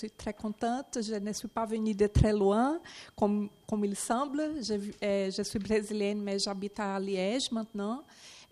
[0.00, 0.98] suis très contente.
[1.00, 2.80] Je ne suis pas venue de très loin,
[3.16, 4.62] comme, comme il semble.
[4.62, 8.02] Je, euh, je suis brésilienne, mais j'habite à Liège maintenant.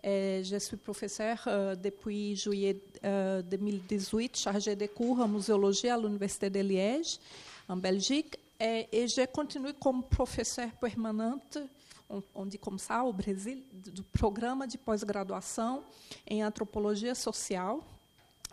[0.03, 6.49] Et je suis professeure euh, depuis juillet 2018, chargée de cours en muséologie à l'Université
[6.51, 7.19] de Liège,
[7.69, 8.39] en Belgique.
[8.61, 11.59] Et, et je continue comme professeure permanente
[12.11, 15.83] on, on dit comme ça, au Brasil, do programa de pós-graduação
[16.27, 17.81] em antropologia social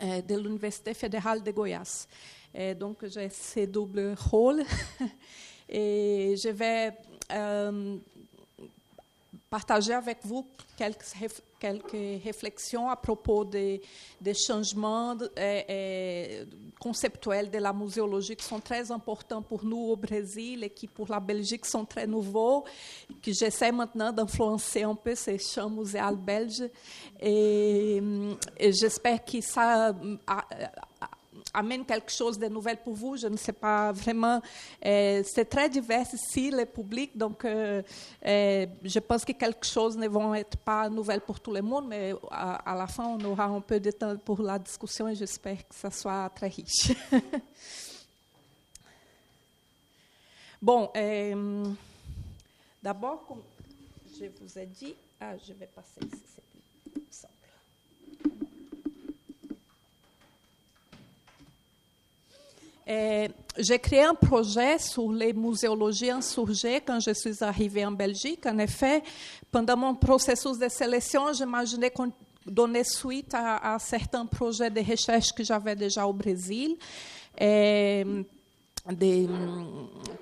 [0.02, 2.07] euh, de l'Université fédérale de Goiás.
[2.57, 4.63] Et donc, j'ai ce double rôle.
[5.70, 6.93] Et je vais
[7.34, 7.97] euh,
[9.49, 10.47] partager avec vous
[10.77, 11.03] quelques,
[11.59, 13.81] quelques réflexions à propos des,
[14.21, 16.45] des changements euh,
[16.80, 21.09] conceptuels de la muséologie qui sont très importants pour nous au Brésil et qui pour
[21.09, 22.63] la Belgique sont très nouveaux,
[23.22, 26.69] que j'essaie maintenant d'influencer un peu ces champs muséal belges.
[27.19, 28.02] Et,
[28.58, 29.94] et j'espère que ça
[31.55, 33.16] amène quelque chose de nouvel pour vous.
[33.18, 34.41] Je ne sais pas vraiment.
[34.86, 37.81] Euh, c'est très divers ici, le public, donc euh,
[38.25, 41.88] euh, je pense que quelque chose ne vont être pas nouvelles pour tout le monde,
[41.88, 45.16] mais à, à, la fin, on aura un peu de temps pour la discussion et
[45.16, 46.92] j'espère que ça soit très riche.
[50.62, 50.90] bon,
[52.84, 53.42] d'abord, comme
[54.19, 56.44] je vous ai dit, ah, je vais passer ici.
[62.88, 68.45] É, j'ai créé un projet sur les muséologies insurgées quand je suis arrivée en Belgique.
[68.45, 69.02] En effet,
[69.52, 71.91] pendant mon processus de sélection, j'imaginais
[72.45, 76.78] donner suite à, à, certains projets de recherche que j'avais déjà au Brésil.
[77.38, 78.06] É,
[78.94, 79.28] des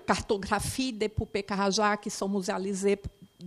[0.08, 2.97] cartographies des poupées Carajá qui sont muséalisées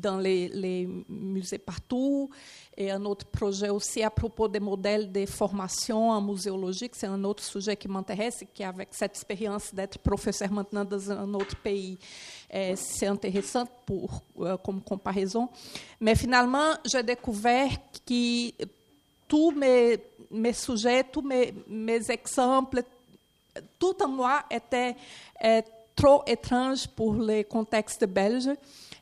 [0.00, 2.30] dans les, les, musées partout.
[2.77, 7.25] Et un autre projet aussi à propos des modèles de formation en muséologie, c'est un
[7.25, 11.98] autre sujet qui m'intéresse, qui avec cette expérience d'être professeur maintenant dans un autre pays,
[12.50, 15.48] c'est intéressant pour, euh, comme comparaison.
[16.00, 17.71] Mais finalement, j'ai découvert
[18.06, 18.50] que
[19.26, 19.98] tous mes,
[20.31, 22.82] mes sujets, tous mes, mes exemples,
[23.78, 24.94] tout en moi était
[25.97, 28.50] trop étrange pour les contextes belges.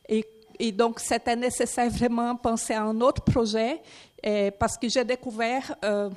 [0.07, 0.25] Et
[0.59, 3.81] et donc, c'était nécessaire vraiment penser à un autre projet,
[4.23, 6.09] eh, parce que j'ai découvert euh,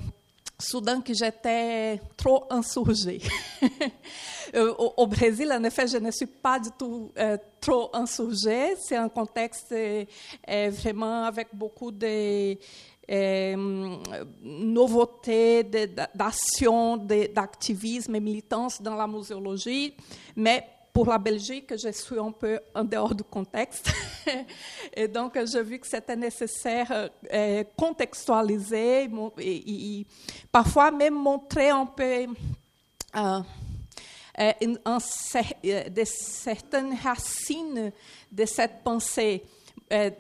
[0.59, 3.21] soudain que j'étais trop insurgée.
[4.55, 8.75] au, au, Brésil, en effet, je ne suis pas du tout euh, trop insurgée.
[8.77, 10.05] C'est un contexte euh,
[10.71, 12.57] vraiment avec beaucoup de
[13.11, 13.97] euh,
[14.43, 15.65] nouveautés,
[16.15, 19.95] d'action, d'activisme et militance dans la muséologie,
[20.37, 23.91] mais pour la Belgique, je suis un peu en dehors du contexte.
[24.93, 30.07] et donc, j'ai vu que c'était nécessaire euh, contextualiser et,
[30.51, 32.27] parfois même montrer un peu
[33.17, 33.41] euh,
[34.41, 34.53] euh,
[35.91, 37.93] de certaines racines
[38.31, 39.43] de cette pensée
[39.93, 40.11] euh,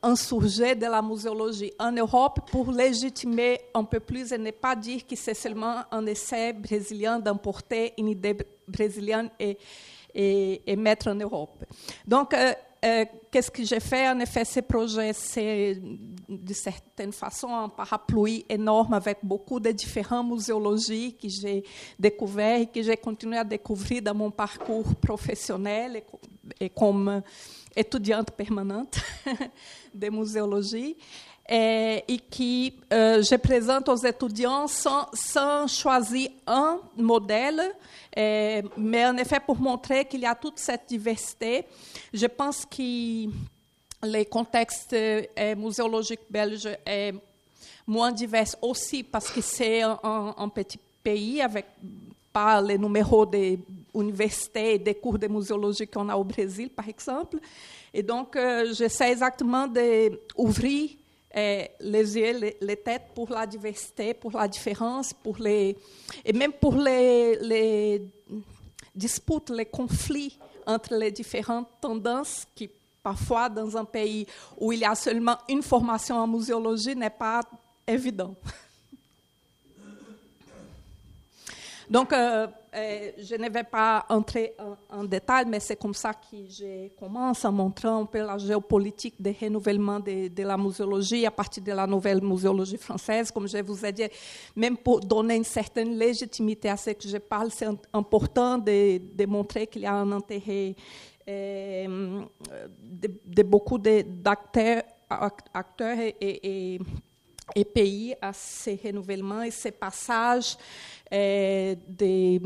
[0.00, 5.16] de la muséologie en Europe pour légitimer un peu plus et ne pas dire que
[5.16, 8.36] c'est seulement un essai brésilien d'emporter une idée
[8.68, 9.58] brésilienne et
[10.18, 11.64] et, et mettre en Europe.
[12.04, 12.52] Donc, euh,
[12.84, 15.80] euh, qu'est-ce que j'ai fait En effet, ce projet, c'est
[16.28, 21.64] de certaine façon un parapluie énorme avec beaucoup de différentes muséologies que j'ai
[21.98, 27.22] découvert et que j'ai continué à découvrir dans mon parcours professionnel et, et comme
[27.74, 28.98] étudiante permanente
[29.94, 30.96] de muséologie.
[31.48, 37.62] Et, et que euh, je présente aux étudiants sans, choisir un modèle,
[38.14, 41.64] mais en effet pour montrer qu'il y a toute cette diversité.
[42.12, 43.30] Je pense que
[44.02, 47.14] les contextes euh, muséologiques belges est
[47.86, 51.66] moins divers aussi parce que c'est un, un, petit pays avec
[52.32, 53.58] pas les numéros des
[53.94, 57.38] universités et des cours de muséologie qu'on a au Brésil, par exemple.
[57.92, 60.90] Et donc, euh, j'essaie exactement d'ouvrir
[61.36, 65.76] euh, les yeux, les, les, têtes pour la diversité, pour la différence, pour les,
[66.24, 68.02] et même pour les, les
[68.94, 72.70] disputes, les conflits entre les différentes tendances qui,
[73.02, 74.26] parfois, dans un pays
[74.56, 77.40] où il y a seulement une formation en muséologie, n'est pas
[77.86, 78.34] évident.
[81.90, 84.54] Donc, euh, euh, je ne vais pas entrer
[84.90, 89.14] en, détail, mais c'est comme ça que je commence en montrant un peu la géopolitique
[89.20, 93.30] des renouvellements de, de, la muséologie à partir de la nouvelle muséologie française.
[93.30, 94.08] Comme je vous ai dit,
[94.54, 99.26] même pour donner une certaine légitimité à ce que je parle, c'est important de, de
[99.26, 100.74] montrer qu'il y a un intérêt
[101.28, 102.22] euh,
[102.82, 106.78] de, de, beaucoup d'acteurs acteurs et, et,
[107.54, 110.56] et pays à ces renouvellements et ces passages
[111.12, 112.40] euh, des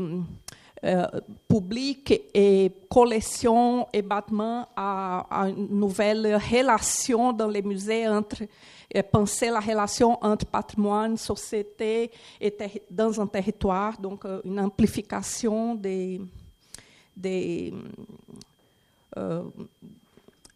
[0.85, 1.05] euh,
[1.47, 8.43] public et collection et battement à, à, une nouvelle relation dans les musées entre
[9.01, 12.55] penser la relation entre patrimoine, société et
[12.91, 16.21] dans un territoire, donc une amplification des,
[17.15, 17.73] des
[19.17, 19.43] euh,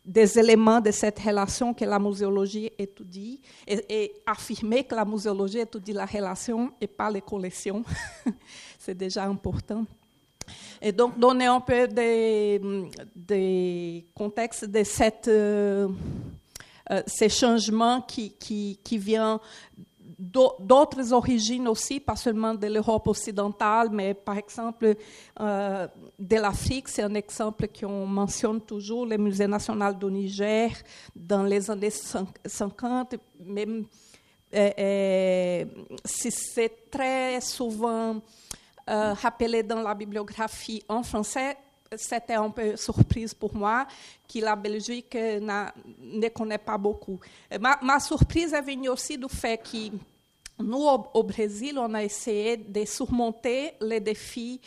[0.08, 5.92] des éléments de cette relation que la muséologie étudie et, affirmer que la muséologie étudie
[5.92, 7.84] la relation et pas les collections,
[8.80, 9.86] c'est déjà important.
[10.82, 12.62] Et donc donner un peu des,
[13.14, 15.90] des contextes de cette, euh,
[16.90, 19.40] euh, ces changements qui, qui, qui viennent
[20.20, 24.96] d'autres origines aussi, pas seulement de l'Europe occidentale, mais par exemple
[25.40, 25.88] euh,
[26.18, 26.88] de l'Afrique.
[26.88, 30.72] C'est un exemple qu'on mentionne toujours, le Musée national du Niger,
[31.16, 33.16] dans les années 50,
[33.46, 33.86] même
[34.56, 35.66] euh, euh,
[36.04, 38.22] si c'est très souvent
[38.90, 41.58] rappelé dans la bibliographie en français,
[41.96, 43.88] c'était un peu surprise pour moi
[44.32, 47.20] que la Belgique ne connaît pas beaucoup.
[47.60, 49.96] Ma, ma, surprise est venue aussi du fait que
[50.60, 54.60] nous, au, au Brésil, on a essayé de surmonter les défis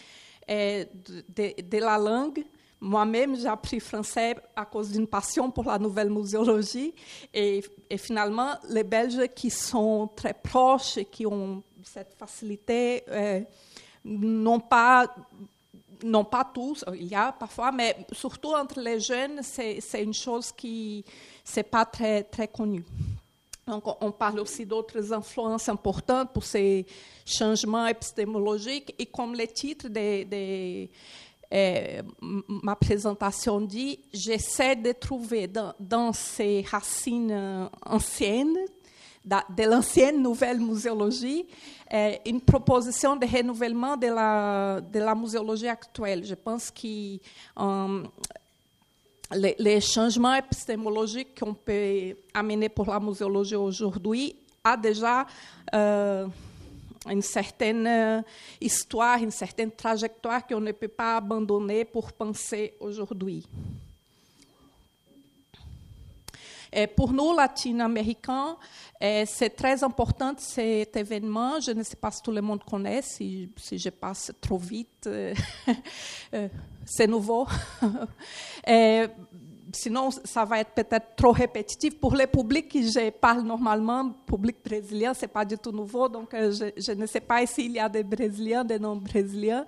[0.46, 0.86] eh,
[1.28, 2.44] de, de, la langue.
[2.80, 6.94] Moi-même, j'ai appris français à cause d'une passion pour la nouvelle muséologie.
[7.34, 13.44] Et, et, finalement, les Belges qui sont très proches qui ont cette facilité eh,
[14.04, 15.14] n'ont pas
[16.04, 20.52] non pas tous, il y a parfois, mais surtout entre les jeunes, c'est une chose
[20.52, 21.04] qui
[21.56, 22.84] n'est pas très, très connue.
[23.66, 26.84] Donc, on parle aussi d'autres influences importantes pour ces
[27.24, 28.94] changements épistémologiques.
[28.98, 30.88] Et comme le titre de,
[31.52, 38.58] eh, ma présentation dit, j'essaie de trouver dans, dans, ces racines anciennes,
[39.24, 41.46] de l'ancienne nouvelle muséologie,
[41.90, 46.24] eh, une proposition de renouvellement de la, de la muséologie actuelle.
[46.24, 47.18] Je pense que
[47.56, 48.08] um,
[49.32, 55.26] les, les, changements épistémologiques qu'on peut amener pour la muséologie aujourd'hui a déjà
[55.74, 56.26] euh,
[57.08, 58.24] une certaine
[58.60, 63.46] histoire, une certaine trajectoire qu'on ne peut pas abandonner pour penser aujourd'hui.
[66.72, 68.56] Et pour nous, latino-américains,
[69.00, 71.60] c'est très important cet événement.
[71.60, 75.08] Je ne sais pas si tout le monde connaît, si, je passe trop vite,
[76.84, 77.46] c'est nouveau.
[78.66, 79.06] Et
[79.72, 81.98] sinon, ça va être peut-être trop répétitif.
[81.98, 86.32] Pour le public qui je parle normalement, public brésilien, c'est pas du tout nouveau, donc
[86.34, 89.64] euh, je, ne sais pas s'il y a des Brésiliens, des non-Brésiliens.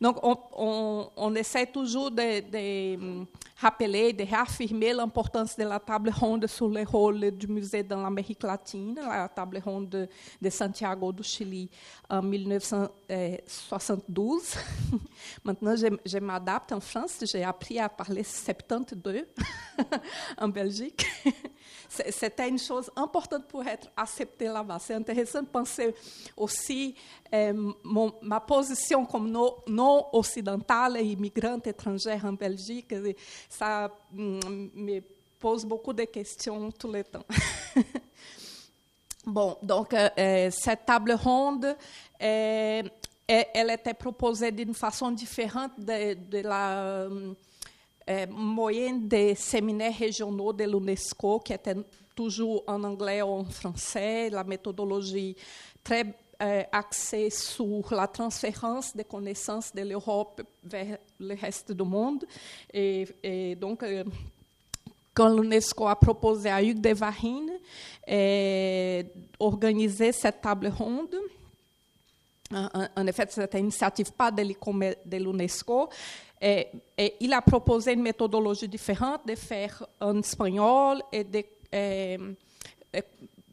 [0.00, 3.24] Donc, on, essaie toujours de
[3.64, 8.42] rappeler, de réaffirmer l'importance de la table ronde sur le rôle du musée dans l'Amérique
[8.42, 10.06] latine, la table ronde
[10.42, 11.70] de Santiago do Chili
[12.10, 14.56] en 1972.
[15.44, 19.24] Maintenant, je, je m'adapte en France, j'ai appris à parler 72
[20.38, 21.06] en Belgique.
[22.10, 24.78] C'était une chose importante pour être accepté là-bas.
[24.80, 25.94] C'est intéressant de penser
[26.36, 26.94] aussi
[27.84, 32.94] mon, ma position comme non, occidentale et immigrante étrangère en Belgique.
[33.48, 34.38] Ça mm,
[34.74, 35.00] me
[35.38, 37.26] pose beaucoup de questions tout le temps.
[39.26, 41.76] bon, donc euh, cette table ronde,
[42.22, 42.82] euh,
[43.26, 47.08] elle était proposée d'une façon différente de la
[48.08, 51.76] euh, moyenne des séminaires régionaux de l'UNESCO, qui étaient
[52.14, 55.36] toujours en anglais ou en français, la méthodologie
[55.82, 62.24] très euh, axée sur la transférence des connaissances de l'Europe vers le reste du monde.
[62.72, 64.02] Et, et donc, euh,
[65.14, 67.52] quand l'UNESCO a proposé à Hugues de Varine
[68.10, 69.02] euh,
[69.38, 71.14] organiser cette table ronde,
[72.50, 75.88] en, effet, c'était une initiative pas de l'UNESCO,
[76.46, 82.18] et, et, il a proposé une méthodologie différente de faire en espagnol et de et,
[82.92, 83.02] et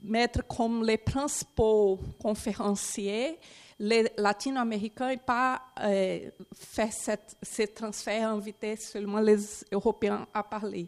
[0.03, 3.39] mettre comme les principaux conférenciers
[3.81, 10.87] les latino-américains et pas euh, faire cette, ce transfert, inviter seulement les Européens à parler.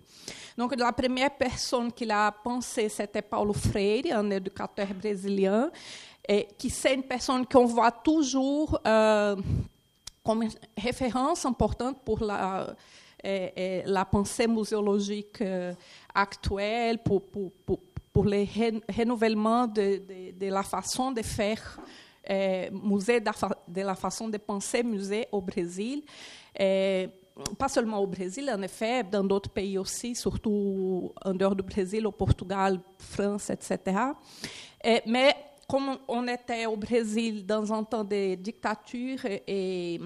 [0.55, 5.71] Donc, la première personne qui l'a pensé, c'était Paulo Freire, un éducateur brésilien,
[6.29, 9.35] et qui c'est une personne qu'on voit toujours euh,
[10.23, 12.75] comme référence importante pour la,
[13.25, 15.73] euh, euh, pensée muséologique euh,
[16.13, 18.45] actuelle, pour, pour, pour, le
[18.97, 20.01] renouvellement de,
[20.49, 21.79] la façon de faire
[22.71, 26.03] musée, de la façon de penser musée au Brésil.
[27.57, 32.05] Pas seulement au Brésil, en effet, dans d'autres pays aussi, surtout en dehors du Brésil,
[32.05, 33.97] au Portugal, France, etc.
[34.83, 35.35] Et, mais
[35.73, 39.99] comme on était au Brésil dans un temps de dictature et,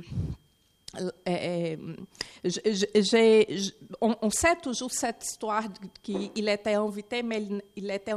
[4.00, 5.65] on, sait toujours cette histoire
[6.01, 8.13] qu'il était invité, mais il, il, était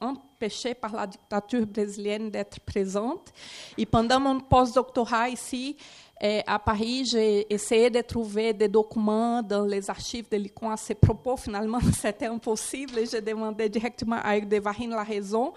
[0.00, 3.30] empêché par la dictature brésilienne d'être présente.
[3.76, 5.76] Et pendant mon postdoctorat ici,
[6.20, 10.94] à Paris, j'ai essayé de trouver des documents dans les archives de l'ICON à ces
[10.94, 11.36] propos.
[11.36, 15.52] Finalement, c'était impossible j'ai demandé directement à Hugues de Varine la raison.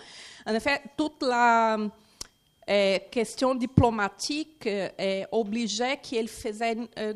[0.46, 1.78] En effet, toute la
[2.70, 7.14] euh, question diplomatique euh, obligeait euh,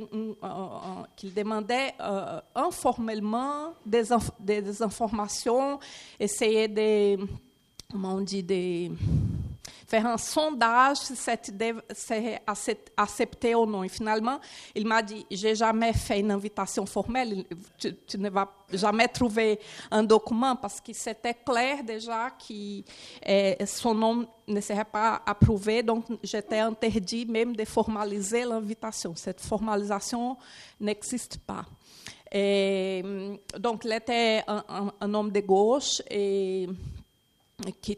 [1.16, 1.94] qu'il demandait
[2.56, 4.04] informellement des,
[4.40, 5.80] des, informations,
[6.20, 7.18] essayait de,
[7.92, 8.44] comment on dit,
[9.94, 12.42] faire un sondage si cette idée c'est
[12.98, 13.84] acceptée ou non.
[13.84, 14.40] Et finalement,
[14.74, 17.46] il m'a dit, j'ai jamais fait une invitation formelle,
[17.78, 19.60] tu, ne vas jamais trouver
[19.92, 22.82] un document parce que c'était clair déjà que
[23.24, 29.14] eh, son nom ne serait pas approuvé, donc j'étais interdit même de formaliser l'invitation.
[29.16, 30.38] Cette formalisation
[30.80, 31.66] n'existe pas.
[33.60, 36.68] Donc, il était un, un, un homme de gauche et
[37.82, 37.98] qui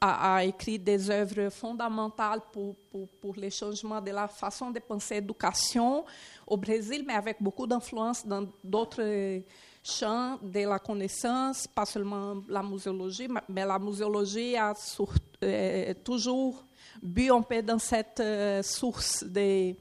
[0.00, 4.78] a, a, écrit des œuvres fondamentales pour, pour, pour, les changements de la façon de
[4.80, 6.04] penser l'éducation
[6.46, 9.42] au Brésil, mais avec beaucoup d'influence dans d'autres
[9.82, 16.64] champs de la connaissance, pas seulement la muséologie, mais la muséologie a sur, euh, toujours
[17.02, 19.74] bu un peu dans cette euh, source de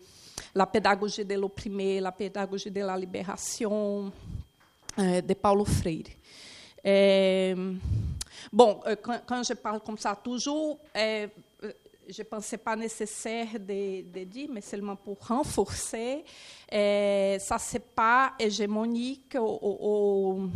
[0.54, 4.12] la pédagogie de l'opprimé, la pédagogie de la libération
[5.00, 6.06] euh, de Paulo Freire.
[8.52, 11.28] Bon, euh, quand, quand, je parle comme ça toujours, euh,
[11.64, 11.72] euh
[12.08, 16.24] je ne pensais pas nécessaire de, dire, mais seulement pour renforcer,
[16.72, 20.48] euh, ça, ce n'est pas hégémonique au,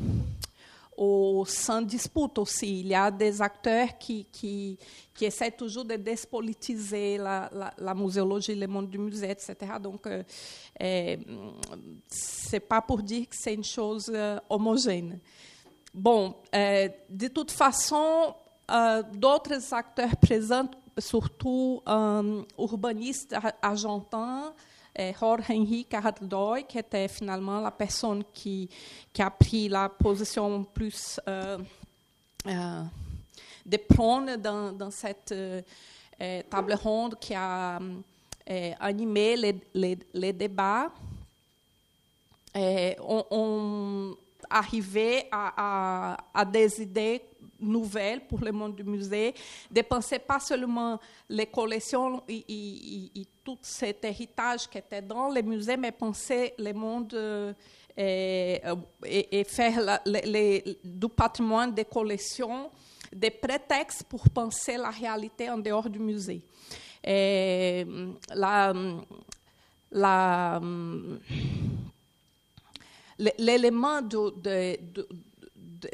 [0.96, 2.82] au, sans dispute aussi.
[2.82, 4.78] Il y a des acteurs qui,
[5.22, 9.56] essaient toujours de despolitiser la, la, la, muséologie, le monde du musée, etc.
[9.82, 10.24] Donc, euh,
[10.82, 11.18] euh,
[12.12, 14.12] ce n'est pas pour dire que c'est une chose
[14.50, 15.20] homogène.
[15.94, 18.36] Bon, euh, de toute façon,
[19.14, 24.54] d'autres acteurs présents, surtout un urbaniste argentin,
[25.00, 28.70] euh, Jorge Henrique Ardoy, qui était finalement la personne qui,
[29.18, 31.58] a pris la position plus euh,
[33.66, 35.34] de prône dans, cette
[36.50, 37.80] table ronde qui a
[38.80, 40.92] animé les, débats.
[44.50, 47.22] Arriver à, à, des idées
[47.60, 49.34] nouvelles pour le monde du musée,
[49.70, 52.46] de penser pas seulement les collections et,
[53.16, 57.54] et, tout cet héritage qui était dans les musées, mais penser le monde euh,
[57.98, 60.02] et, faire la,
[60.84, 62.70] du patrimoine des collections
[63.12, 66.42] des prétextes pour penser la réalité en dehors du musée.
[67.04, 67.86] Et
[68.34, 68.74] la,
[69.92, 70.62] la
[73.38, 74.78] l'élément de, de,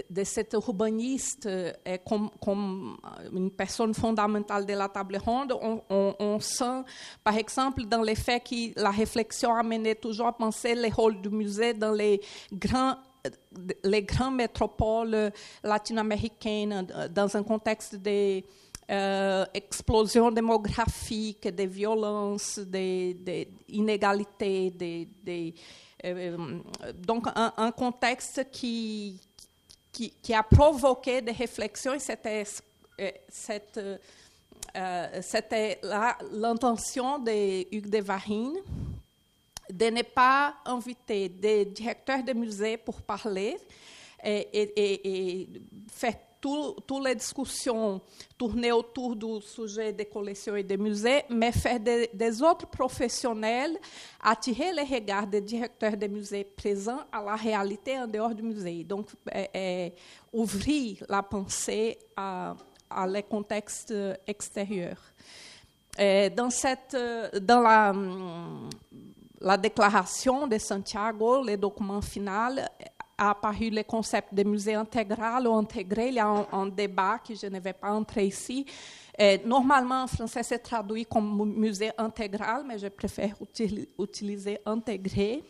[0.10, 2.98] de, cet urbaniste est comme, comme,
[3.34, 5.54] une personne fondamentale de la table ronde,
[5.90, 6.84] on, sent,
[7.24, 11.22] par exemple, dans le fait que la réflexion a mené toujours à penser le rôle
[11.22, 12.96] du musée dans les grands
[13.84, 15.32] les grandes métropoles
[15.64, 18.44] latino-américaines dans un contexte de
[18.92, 25.52] euh, explosion démographique, de violence, d'inégalités, de, de, de euh,
[26.94, 29.20] donc, un, contexte qui,
[29.92, 32.44] qui, a provoqué des réflexions, et c'était
[33.00, 33.12] euh,
[34.76, 35.22] euh,
[36.32, 38.56] l'intention de Hugues de Varine
[39.70, 43.58] de ne pas inviter des directeurs de musées pour parler
[44.24, 45.50] et, et, et
[45.92, 48.02] faire toutes les discussions
[48.38, 53.78] tourner autour du sujet des collections et des musées, mais faire des, des autres professionnels
[54.22, 58.84] attirer le regard des directeurs des musées présents à la réalité en dehors du musée.
[58.84, 59.94] Donc, é, é,
[60.32, 62.56] ouvrir la pensée à,
[62.90, 63.94] à les contextes
[64.28, 65.02] extérieurs.
[65.98, 66.96] Et dans, cette,
[67.42, 67.94] dans la,
[69.40, 72.70] la déclaration de Santiago, le document final,
[73.18, 76.10] a apparu le concept de musée intégral ou intégré.
[76.10, 78.66] Il y a un, un, débat que je ne vais pas entrer ici.
[79.18, 85.44] Et normalement, en français, c'est traduit comme musée intégral, mais je préfère util, utiliser intégré,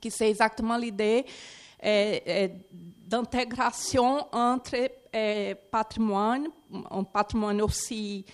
[0.00, 1.24] qui c'est exactement l'idée
[3.06, 4.88] d'intégration entre
[5.70, 6.48] patrimoine,
[6.90, 8.24] un patrimoine aussi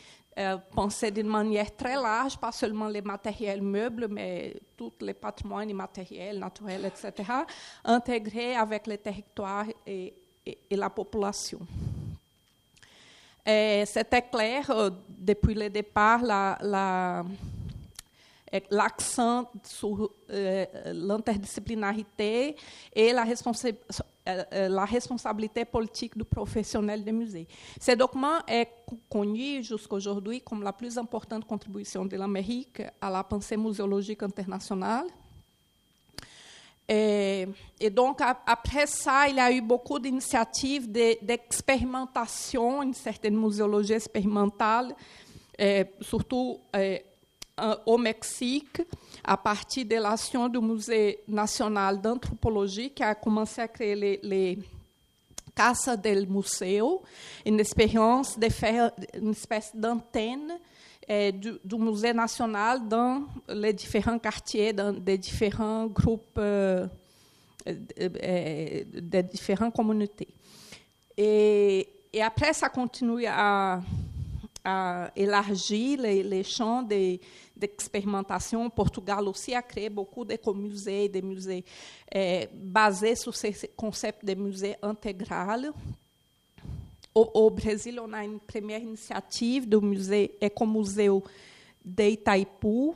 [0.41, 5.69] euh, pensé d'une manière très large, pas seulement les matériels meubles, mais tous les patrimoines
[5.69, 7.29] immatériels, naturels, etc.,
[7.85, 10.15] intégrés avec les territoires et,
[10.71, 11.61] la population.
[13.45, 17.25] C'était clair, euh, depuis le départ, la, la
[18.69, 22.57] l'accent sur l'interdisciplinarité
[22.93, 23.69] et la, responsa
[24.53, 27.47] la, responsabilité politique du professionnel des musées.
[27.81, 28.69] Ce document est
[29.09, 35.07] connu jusqu'à aujourd'hui comme la plus importante contribution de l'Amérique à la pensée muséologique internationale.
[36.89, 37.47] Et,
[37.79, 43.93] et, donc, après ça, il y a eu beaucoup d'initiatives d'expérimentation, de, une certaine muséologie
[43.93, 44.95] expérimentale,
[46.01, 46.59] surtout
[47.87, 48.83] au Mexique,
[49.25, 54.59] à partir de l'action du Musée national d'anthropologie, qui a commencé à créer les, les
[56.03, 56.81] del Museu,
[57.45, 60.59] une expérience de faire une espèce d'antenne
[61.07, 66.87] é, du, du, Musée national dans les différents quartiers, dans des différents groupes, euh,
[67.67, 70.29] des différentes communautés.
[71.17, 73.81] Et, et, après, ça continue à,
[74.65, 76.83] à élargir les, les champs
[77.57, 78.69] d'expérimentation.
[78.71, 81.65] Portugal aussi a créé beaucoup d'écomusées, des musées
[82.11, 85.73] é, basés sur ces concepts de musées intégral.
[87.15, 91.21] Au, au, Brasil, on a une première initiative do musée Ecomuseu
[91.85, 92.93] de Itaipu.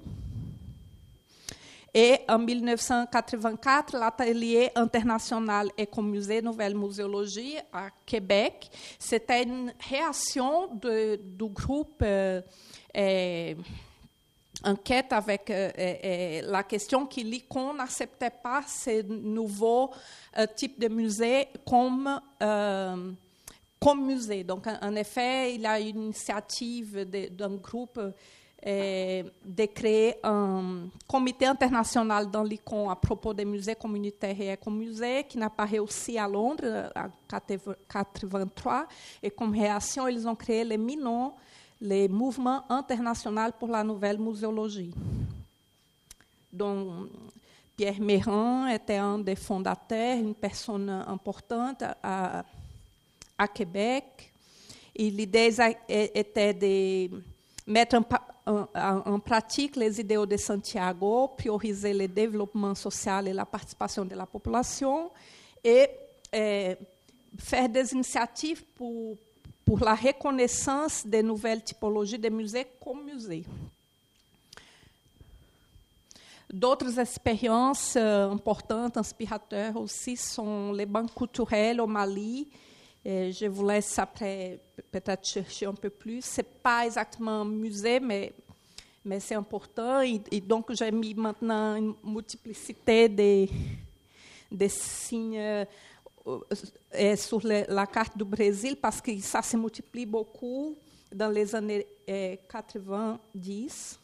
[1.95, 12.03] Et en 1984, l'atelier international Écomusée Nouvelle Muséologie à Québec, c'était une réaction du groupe
[12.03, 12.43] euh,
[12.97, 13.55] euh,
[14.65, 19.91] enquête avec euh, euh, la question que l'ICON n'acceptait pas ces nouveaux
[20.39, 22.21] euh, types de musées comme
[23.81, 24.45] comme musée.
[24.45, 28.01] Donc, en, effet, il y a une initiative d'un groupe
[28.67, 35.25] euh, de créer un comité international dans l'ICON à propos des musées communautaires et écomusées,
[35.29, 37.11] qui n'a pas réussi à Londres en
[37.51, 38.87] 1983.
[39.23, 41.35] Et comme réaction, ils ont créé le MINON,
[41.79, 44.95] le Mouvement international pour la nouvelle muséologie.
[46.51, 47.11] Donc,
[47.77, 52.45] Pierre Méran était un des fondateurs, une personne importante à,
[53.37, 54.33] à Québec.
[54.97, 55.55] Et l'idée
[55.89, 57.11] était de
[57.67, 57.97] mettre
[58.47, 64.15] en, en, pratique les idéaux de Santiago, prioriser le développement social et la participation de
[64.15, 65.11] la population
[65.63, 65.89] et
[66.33, 66.77] eh,
[67.39, 69.17] faire des initiatives pour,
[69.65, 73.45] pour la reconnaissance des nouvelles typologies de musées comme musées.
[76.53, 82.49] D'autres expériences euh, importantes, inspiratrices aussi, sont les banques culturelles au Mali,
[83.05, 84.59] je vous laisse après
[84.91, 86.25] peut-être chercher un peu plus.
[86.25, 88.33] Ce n'est pas exactement un musée, mais,
[89.05, 90.01] mais c'est important.
[90.01, 93.47] Et, donc, j'ai mis maintenant une multiplicité de,
[94.51, 95.39] de signes
[96.27, 100.75] euh, sur la carte du Brésil parce que ça se multiplie beaucoup
[101.13, 103.99] dans les années euh, 90.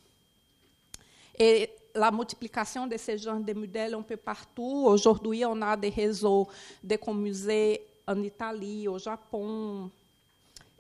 [1.39, 4.85] Et la multiplication de ces genres de modèles un peu partout.
[4.87, 6.47] Aujourd'hui, on a des réseaux
[6.85, 7.81] de musées
[8.11, 9.91] en Italie, au Japon,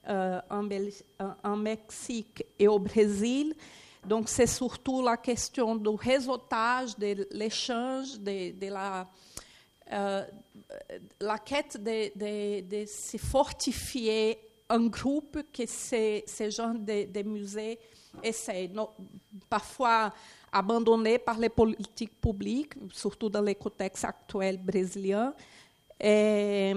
[0.08, 0.68] euh, en,
[1.44, 3.54] en, Mexique et au Brésil.
[4.04, 9.06] Donc, c'est surtout la question du réseautage, de l'échange, de, de, la,
[9.92, 10.24] euh,
[11.20, 14.38] la quête de, de, de, se fortifier
[14.68, 17.78] un groupe que ces, ces genres de, musées
[18.22, 18.70] essaient.
[19.48, 20.12] parfois
[20.52, 25.32] abandonnés par les politiques publiques, surtout dans les contextes actuels brésiliens.
[26.00, 26.74] Et,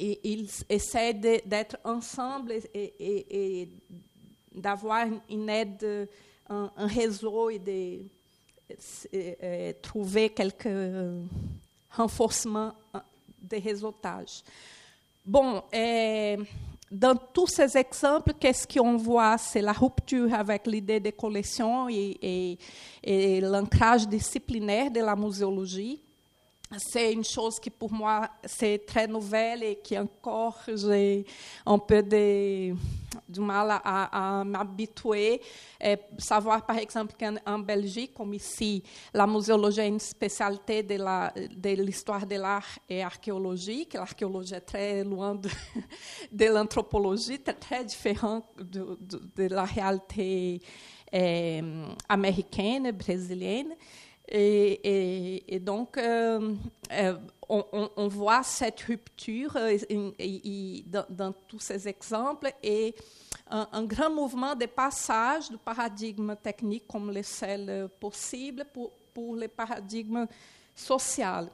[0.00, 3.68] ils essaient d'être ensemble et,
[4.54, 6.08] d'avoir une aide,
[6.48, 7.98] un, un, réseau et de
[9.12, 10.68] et, trouver quelques
[11.90, 12.72] renforcements
[13.40, 14.42] des réseautages.
[15.24, 15.62] Bon,
[16.90, 19.38] dans tous ces exemples, qu'est-ce qu'on voit?
[19.38, 22.58] C'est la rupture avec l'idée de collection et,
[23.02, 26.00] et l'ancrage disciplinaire de la muséologie
[26.78, 31.24] c'est une chose qui pour moi c'est très nouvelle et qui encore j'ai
[31.66, 32.72] un peu de,
[33.28, 35.40] du mal à, à m'habituer.
[36.18, 42.36] savoir par exemple qu'en Belgique, comme ici, la muséologie est une spécialité de, l'histoire de
[42.36, 45.48] l'art et archéologie, que l'archéologie est très loin de,
[46.32, 50.60] de l'anthropologie, très, très différent de, de, de la réalité
[51.12, 51.62] eh,
[52.08, 53.74] américaine, brésilienne.
[54.30, 56.54] Et, et, et donc, euh,
[56.92, 57.16] euh,
[57.48, 59.76] on, on, voit cette rupture euh,
[60.20, 62.94] et, dans, dans, tous ces exemples et
[63.50, 69.34] un, un, grand mouvement de passage du paradigme technique comme le seul possible pour, pour
[69.34, 70.26] le paradigme
[70.76, 71.50] social.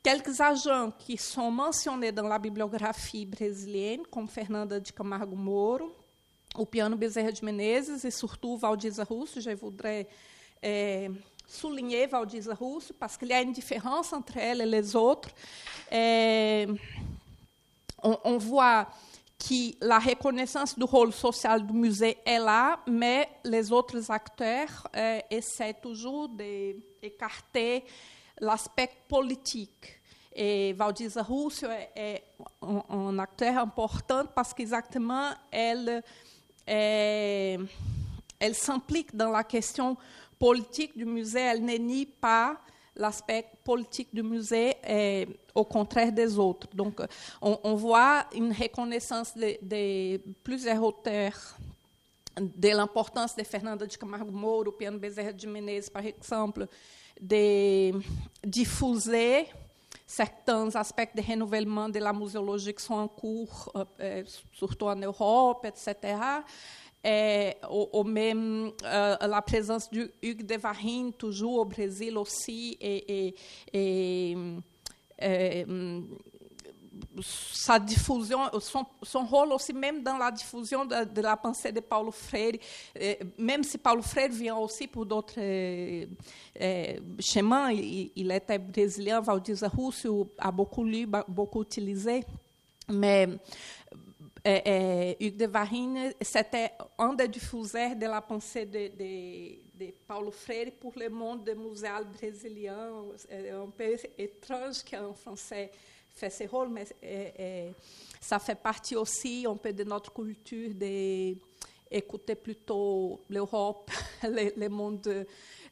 [0.00, 5.92] Quelques agents qui sont mentionnés dans la bibliographie brésilienne, comme Fernanda de Camargo Moro,
[6.54, 10.06] o Piano Bezerra de Menezes e surtout Valdiza Russo, je voudrais
[10.64, 11.08] euh,
[11.52, 15.28] souligner Valdisa Russo parce qu'il y a une différence entre elle et les autres.
[15.92, 16.66] Euh,
[18.02, 18.88] on, voit
[19.38, 25.20] que la reconnaissance du rôle social du musée est là, mais les autres acteurs euh,
[25.30, 27.84] essaient toujours d'écarter
[28.40, 30.00] l'aspect politique.
[30.34, 32.24] Et Valdisa Russo est,
[32.62, 36.02] un, acteur important parce qu'exactement elle,
[36.64, 37.68] elle,
[38.40, 40.21] elle s'implique dans la question politique
[40.96, 42.58] du musée, elle ne nie pas
[42.96, 44.74] l'aspect politique du musée,
[45.54, 46.66] au contraire des autres.
[46.74, 47.00] Donc,
[47.40, 51.56] on, voit une reconnaissance de, de plusieurs auteurs
[52.36, 56.66] de l'importance de Fernanda de Camargo Moro, Piano Bezerra de Menezes, par exemple,
[57.20, 57.92] de
[58.44, 59.46] diffuser
[60.06, 65.64] certains aspects de renouvellement de la muséologie qui sont en cours, euh, surtout en Europe,
[65.66, 66.16] etc
[67.04, 68.04] é, ou, ou
[68.84, 73.34] la présence du Hugues de Varine, toujours au Brésil aussi, et, et,
[73.72, 74.36] et,
[75.18, 75.66] et
[77.20, 82.10] sa diffusion, son, rôle aussi même dans la diffusion de, de la pensée de Paulo
[82.10, 82.54] Freire,
[82.94, 86.08] eh, même si Paulo Freire vient aussi pour d'autres eh,
[87.18, 92.24] chemins, il, il, était brésilien, Valdir Russo a beaucoup lu, beaucoup utilisé,
[92.88, 93.28] mais
[94.44, 100.30] é, é, Hugues de Varine, c'était un des de la pensée de, de, de, Paulo
[100.30, 103.04] Freire pour le monde muséal brésilien.
[103.28, 105.70] É un peu étrange qu'un Français
[106.14, 107.72] fait ce rôle, mais é,
[108.20, 113.90] ça fait partie aussi un peu de notre culture d'écouter plutôt l'Europe,
[114.24, 115.26] le, le, monde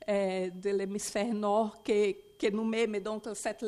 [0.08, 3.62] de l'hémisphère nord, que que nous-mêmes, donc, cette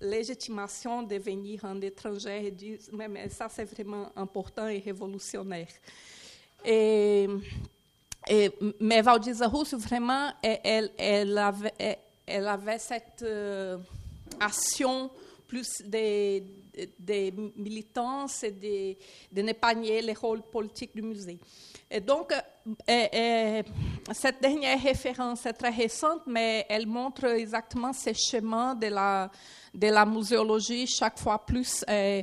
[0.00, 2.52] légitimation de venir en étranger,
[2.92, 5.68] mais ça, c'est vraiment important et révolutionnaire.
[6.64, 7.28] Et,
[8.80, 13.78] mais Valdisa Russo, vraiment, elle, avait, cette euh,
[14.40, 15.10] action
[15.46, 16.40] plus de,
[16.98, 17.12] de,
[18.42, 18.96] et de,
[19.32, 21.38] de ne pas nier le rôle politique du musée.
[21.90, 22.34] Et donc,
[22.86, 23.64] é,
[24.12, 29.30] cette dernière référence est très récente, mais elle montre exactement ces chemins de la,
[29.72, 32.22] de muséologie, chaque fois plus euh,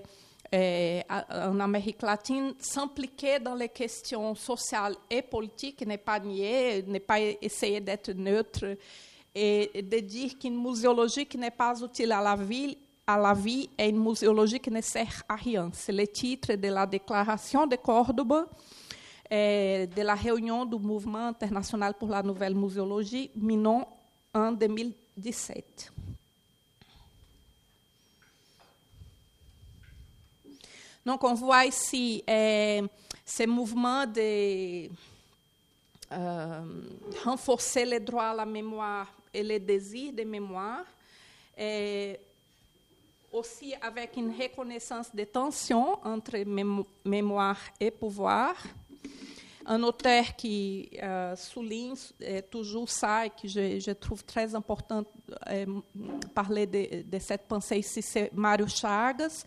[0.54, 1.02] euh,
[1.32, 7.20] en Amérique latine, s'impliquer dans les questions sociales et politiques, ne pas nier, ne pas
[7.20, 8.78] essayer d'être neutre,
[9.34, 13.70] et de dire qu'une muséologie qui n'est pas utile à la vie, à la vie
[13.78, 15.70] est une muséologie qui ne sert à rien.
[15.74, 18.46] C'est le titre de la déclaration de Cordoba
[19.30, 23.86] é, de la réunion du Mouvement international pour la nouvelle muséologie, Minon,
[24.34, 25.92] en 2017.
[31.06, 32.88] Donc, on voit ici euh,
[33.24, 34.90] ce mouvement de
[36.12, 36.62] euh,
[37.24, 40.86] renforcer les droits à la mémoire et les désirs de mémoire,
[41.58, 42.20] et
[43.32, 46.44] aussi avec une reconnaissance des tensions entre
[47.04, 48.56] mémoire et pouvoir,
[49.66, 55.04] un auteur qui euh, souligne euh, toujours ça que je, je trouve très important
[55.50, 55.66] euh,
[56.34, 59.44] parler de, de, cette pensée ici, c'est Mário Chagas,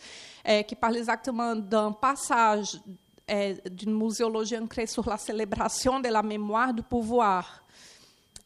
[0.49, 2.81] euh, qui parle exactement d'un passage
[3.31, 7.65] euh, d'une muséologie ancrée sur la célébration de la mémoire du pouvoir.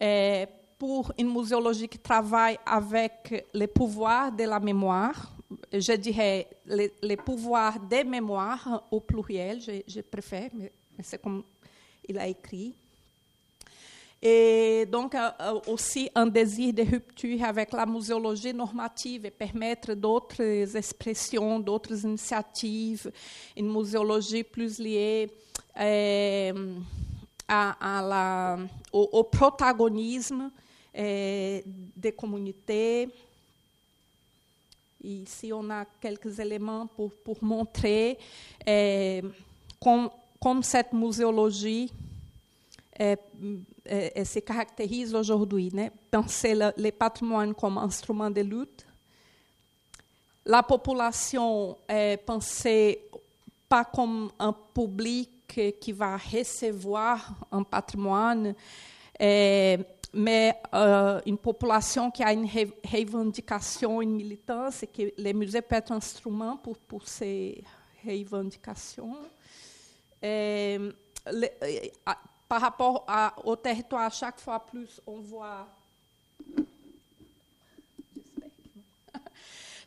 [0.03, 0.45] Euh,
[0.79, 5.33] pour une muséologie qui travaille avec les pouvoirs de la mémoire,
[5.73, 11.45] je dirais les, les pouvoirs des mémoires au pluriel, je, je préfère, mais c'est comme
[12.09, 12.75] il a écrit.
[14.25, 15.31] Et donc, euh,
[15.67, 23.11] aussi un désir de rupture avec la muséologie normative et permettre d'autres expressions, d'autres initiatives,
[23.57, 25.29] une muséologie plus liée
[25.77, 26.75] euh,
[27.49, 28.59] à, la,
[28.93, 30.53] au, protagonisme
[30.97, 31.61] euh,
[31.97, 33.09] des communautés.
[35.03, 38.17] Ici, on a quelques éléments pour, pour montrer
[39.83, 40.09] comme
[40.43, 41.93] comme cette muséologie
[42.99, 45.73] se caractérise aujourd'hui,
[46.11, 48.87] penser le, le, patrimoine comme instrument de lutte,
[50.45, 51.77] la population
[52.27, 53.09] pensée
[53.69, 55.31] pas comme un public
[55.81, 58.55] qui va recevoir un patrimoine,
[59.19, 65.79] mais euh, une population qui a une revendication, une militance, et que les musées peuvent
[65.79, 67.65] être un instrument pour, pour ces
[68.05, 69.17] revendications.
[70.23, 70.79] É,
[72.49, 73.07] par rapport
[73.45, 75.67] au territoire, chaque fois plus, on voit.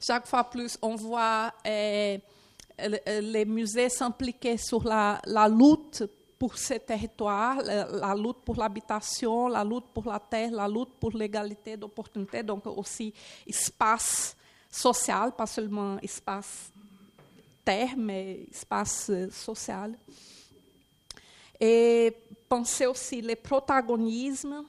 [0.02, 2.18] Chaque fois plus, on voit euh,
[3.22, 5.20] les musées s'impliquer sur la,
[5.50, 6.04] lutte
[6.38, 10.94] pour ces territoires, la, la lutte pour l'habitation, la lutte pour la terre, la lutte
[11.00, 13.12] pour l'égalité d'opportunité, donc aussi
[13.48, 14.36] espace
[14.70, 16.72] social, pas seulement espace
[17.68, 19.98] espace euh, social.
[21.60, 22.14] Et
[22.48, 24.64] penser aussi les protagonismes,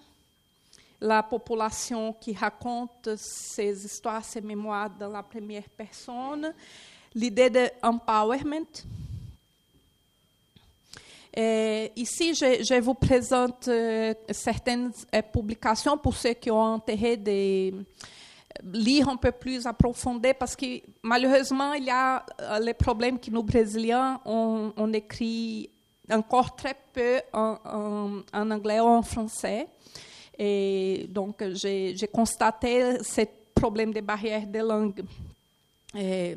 [1.00, 6.54] la population qui raconte ses histoires, ses mémoires dans la première personne,
[7.14, 8.66] l'idée de empowerment.
[11.38, 17.18] Et ici, je, je, vous présente euh, certaines euh, publications pour ceux qui ont intérêt
[17.18, 17.72] de
[18.64, 23.30] lire un peu plus approfondi, parce que malheureusement, il y a euh, le problème que
[23.30, 25.70] nous, Brésiliens, on, écrit
[26.10, 29.66] encore très peu en, en, anglais ou en français.
[30.38, 33.22] Et donc, j'ai constaté ce
[33.54, 35.02] problème de barrière de langue.
[35.94, 36.36] Et,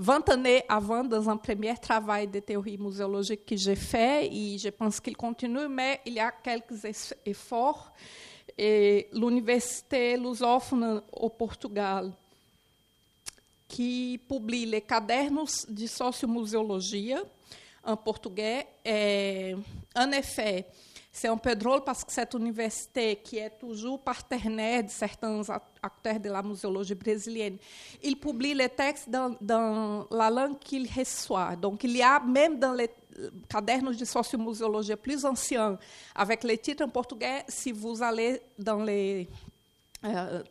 [0.00, 4.70] 20 années avant, dans un premier travail de théorie muséologique que j'ai fait, et je
[4.70, 6.86] pense qu'il continue, mais il y a quelques
[7.26, 7.92] efforts.
[8.62, 12.12] Et l'Université lusófona au Portugal,
[13.66, 17.22] que publie les cadernos de sociomuseologia
[17.82, 19.56] en portugais, é,
[19.96, 20.66] en effet,
[21.10, 25.40] c'est un peu drôle parce que cette université, qui est toujours partenaire de certains
[25.82, 27.56] acteurs de la muséologie brésilienne,
[28.02, 31.56] il publie les textes dans, dans la langue qu'il reçoit.
[31.56, 32.90] Donc, il y a même dans les
[33.48, 35.78] cadernos de sociomuseologia plus anciens,
[36.14, 39.28] avec les titres en portugais, si vous allez dans les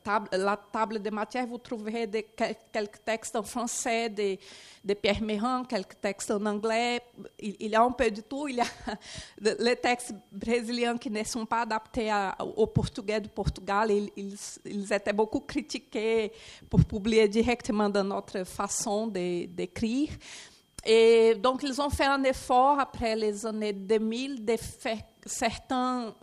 [0.04, 2.24] table, la table de matière, vous trouverez des,
[2.72, 4.38] quelques textes en français de,
[4.84, 7.02] de Pierre Méran, quelques textes en anglais.
[7.39, 8.48] Il, il, y a un peu de tout.
[8.48, 8.65] Il y a
[9.60, 13.91] les textes brésiliens qui ne sont pas adaptés à, au portugais Portugal.
[13.91, 16.32] Ils, ils, ils, étaient beaucoup critiqués
[16.69, 20.10] pour publier directement dans notre façon d'écrire.
[20.86, 26.13] Et donc, ils ont fait un effort après les années 2000 de faire certains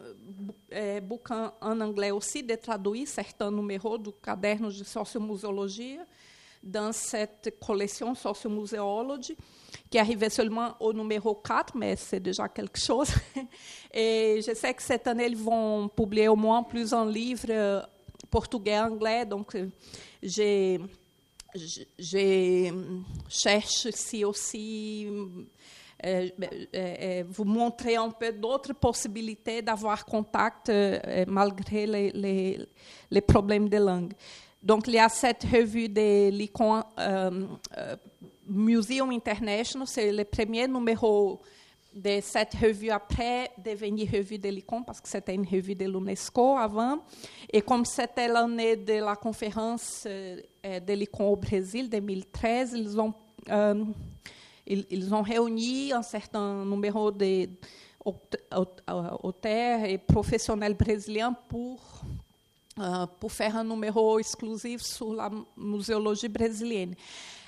[0.70, 6.04] é, bouquins en anglais aussi, de traduire certains numéros do caderno de sociomuseologia
[6.62, 9.36] dans cette collection Sociomuseology,
[9.88, 13.08] qui arrivait seulement au numéro 4, mais c'est déjà quelque chose.
[13.94, 17.86] Et je sais que cette année, ils vont publier au moins plusieurs livres
[18.28, 19.56] portugais-anglais, donc
[20.20, 20.80] j'ai
[21.56, 22.72] je
[23.28, 25.08] cherche si aussi
[26.04, 26.28] euh,
[26.74, 32.58] euh, vous montrer un peu d'autres possibilités d'avoir contact euh, malgré les, les,
[33.10, 34.12] les, problèmes de langue.
[34.62, 36.82] Donc, il y a cette revue de l'ICON
[38.46, 41.40] Museum International, c'est le premier numéro
[41.96, 46.56] de cette revue après devenir revue de l'ICON, parce que c'était une revue de l'UNESCO
[46.56, 46.98] avant.
[47.50, 53.14] Et comme c'était l'année de la conférence de l'ICON au Brésil, 2013, ils ont
[54.66, 57.48] ils, ont réuni un certain nombre de
[59.22, 61.80] auteurs et professionnels brésiliens pour,
[62.78, 66.94] uh, pour faire un numéro exclusif sur la muséologie brésilienne.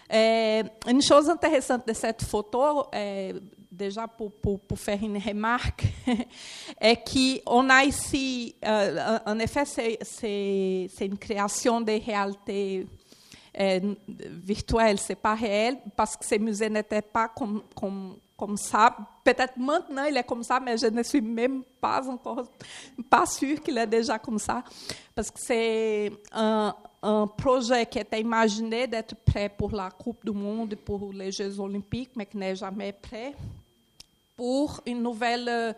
[0.08, 3.34] É, une chose intéressante de cette photo, é,
[3.70, 5.84] déjà pour, pour, pour, faire une remarque,
[6.80, 6.96] est
[7.44, 9.64] qu'on a ici, uh, en effet,
[10.02, 12.86] c'est une création de réalité
[13.52, 18.96] é, virtuel, c'est pas réel, parce que ce musée n'était pas comme, comme, comme ça.
[19.22, 22.44] Peut-être maintenant il est comme ça, mais je ne suis même pas encore
[23.10, 24.62] pas sûre qu'il est déjà comme ça,
[25.14, 30.32] parce que c'est un, un, projet qui était imaginé d'être prêt pour la Coupe du
[30.32, 33.34] Monde, pour les Jeux Olympiques, mais qui n'est jamais prêt,
[34.36, 35.74] pour une nouvelle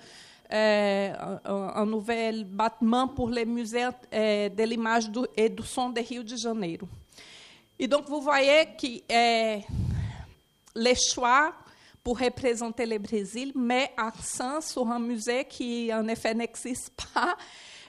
[0.53, 1.13] euh,
[1.45, 6.25] un, un, nouvel bâtiment pour les musées euh, de l'image et du son de Rio
[6.25, 6.89] de Janeiro.
[7.79, 9.65] Et donc, vous voyez que é,
[10.75, 11.55] les choix
[12.03, 17.37] pour représenter le Brésil met accent sur un musée qui, en effet, n'existe pas.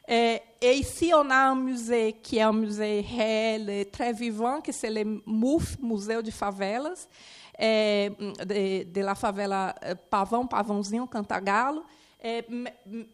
[0.07, 4.59] Et, et, ici, on a un musée qui est un musée réel et très vivant,
[4.61, 7.07] que c'est le MUF, Museu de Favelas,
[7.59, 9.75] de, de la favela
[10.09, 11.83] Pavão, Pavãozinho, Cantagalo.
[12.23, 12.45] Et,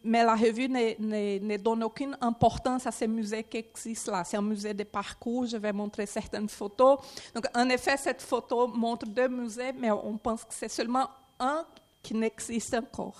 [0.04, 4.22] mais la revue ne, ne, ne, donne aucune importance à ces musées qui existent là.
[4.22, 6.98] C'est un musée de parcours, je vais montrer certaines photos.
[7.34, 11.08] Donc, en effet, cette photo montre deux musées, mais on pense que c'est seulement
[11.40, 11.64] un
[12.02, 13.18] qui n'existe encore.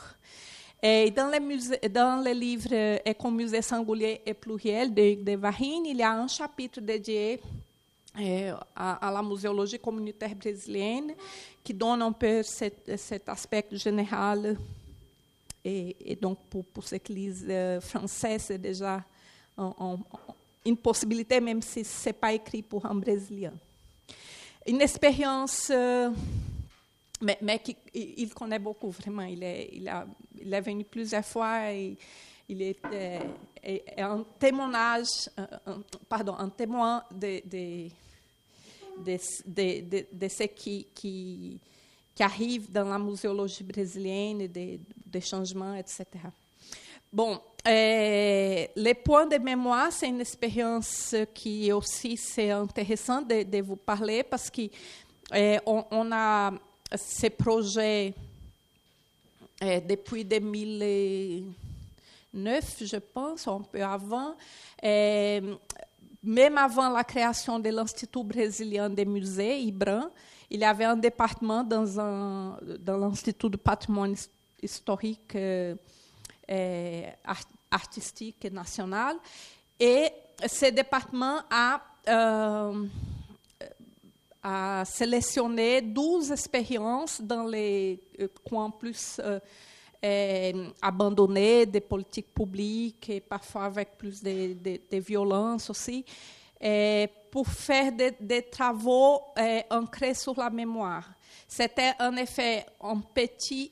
[0.82, 5.96] Et dans les, musées, dans les livres Écomusée singulier et pluriel de, de Varine, il
[5.96, 7.40] y a un chapitre dédié
[8.18, 11.14] é, à, à, la muséologie communautaire brésilienne
[11.64, 14.56] qui donne un peu cet, cet aspect général
[15.64, 19.02] Et, et donc, pour, pour ceux qui lisent euh, français, c'est déjà
[19.56, 19.98] un, un,
[20.64, 23.52] une possibilité, même si ce n'est pas écrit pour un Brésilien.
[24.66, 26.10] Une expérience euh,
[27.20, 29.22] mais, mais qui, il connaît beaucoup, vraiment.
[29.22, 30.06] Il est, il, a,
[30.40, 31.96] il est venu plusieurs fois et
[32.48, 32.78] il est,
[33.62, 37.88] est, un témoignage, un, pardon, un témoin de, de,
[39.04, 41.60] de, de, de ce qui, qui,
[42.14, 46.04] qui, arrive dans la muséologie brésilienne, des de changements, etc.
[47.10, 53.76] Bon, é, les points de mémoire, c'est une expérience qui aussi c'est intéressant de, vous
[53.76, 54.62] parler parce que
[55.32, 56.52] é, on, on, a
[56.96, 58.14] ces projets
[59.60, 64.34] é, depuis 2009, je pense, un peu avant.
[66.22, 70.10] même avant la création de l'Institut brésilien des musées, IBRAM,
[70.50, 74.16] il y avait un département dans, dans l'Institut du patrimoine
[74.62, 75.36] historique
[76.48, 77.18] é,
[77.70, 79.16] artistique nationale.
[79.78, 80.08] Et
[80.46, 82.86] ce département a, euh,
[84.48, 89.38] a sélectionné 12 expériences dans les euh, coins plus euh,
[90.02, 96.04] euh, abandonnés des politiques publiques et parfois avec plus de, de, de violence aussi,
[97.30, 99.20] pour faire des, des travaux
[99.70, 101.08] ancrés sur la mémoire.
[101.46, 103.70] C'était en effet un petit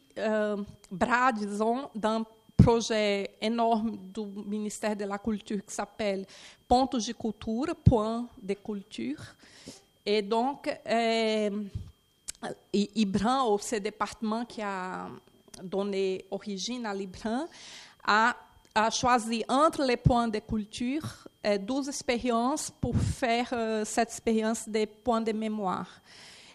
[0.90, 2.24] bras, disons, d'un
[2.56, 6.26] projet énorme du ministère de la Culture qui s'appelle
[6.68, 9.34] Pontos de Culture, Point de Culture.
[10.08, 11.50] Et donc, euh,
[12.72, 15.08] ou ce département qui a
[15.60, 17.48] donné origine à l'IBRAN,
[18.06, 18.36] a,
[18.72, 24.68] a, choisi entre les points de culture euh, 12 expériences pour faire euh, cette expérience
[24.68, 25.88] des points de mémoire.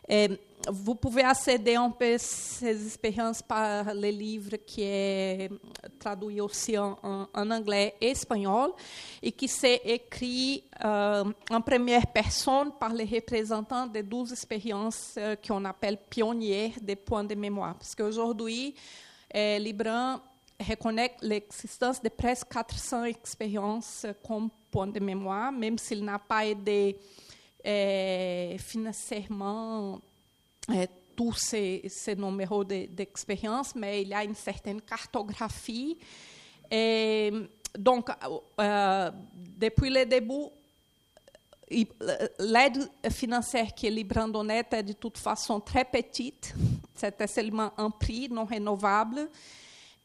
[0.08, 0.30] Et
[0.70, 5.50] vous pouvez accéder peu à ces expériences par le livre qui est
[6.00, 8.72] traduit aussi en, en, en anglais et espagnol
[9.22, 15.36] et qui s'est écrit euh, en première personne par les représentants des douze expériences euh,
[15.36, 15.98] qu'on appelle
[16.96, 17.76] points de mémoire.
[17.76, 18.76] Parce qu'aujourd'hui,
[19.36, 20.20] euh, Libran
[20.60, 26.98] reconnaît l'existence de presque 400 expériences comme points de mémoire, même s'il n'a pas aidé
[27.66, 30.00] euh, financièrement
[30.70, 35.98] euh, tous ces, ces numéros d'expérience, de, mais il y a une certaine cartographie.
[36.70, 37.32] Et
[37.78, 38.10] donc,
[38.60, 40.48] euh, depuis le début,
[42.40, 46.54] l'aide financière qui est librandonnette est de toute façon très petite.
[46.96, 49.30] C'était seulement un prix non renouvelable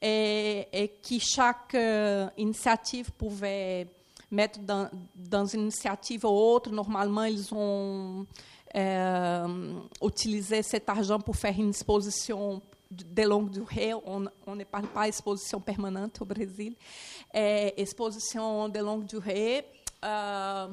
[0.00, 3.86] et que chaque euh, initiative pouvait
[4.30, 6.70] dans, une initiative ou autre.
[6.70, 8.26] Normalement, ils ont
[8.74, 12.60] euh, utiliser cet argent pour faire une exposition
[12.90, 16.76] de longue durée, on, on ne parle pas exposition permanente au Brésil,
[17.34, 19.64] é exposition de longue durée,
[20.04, 20.68] euh,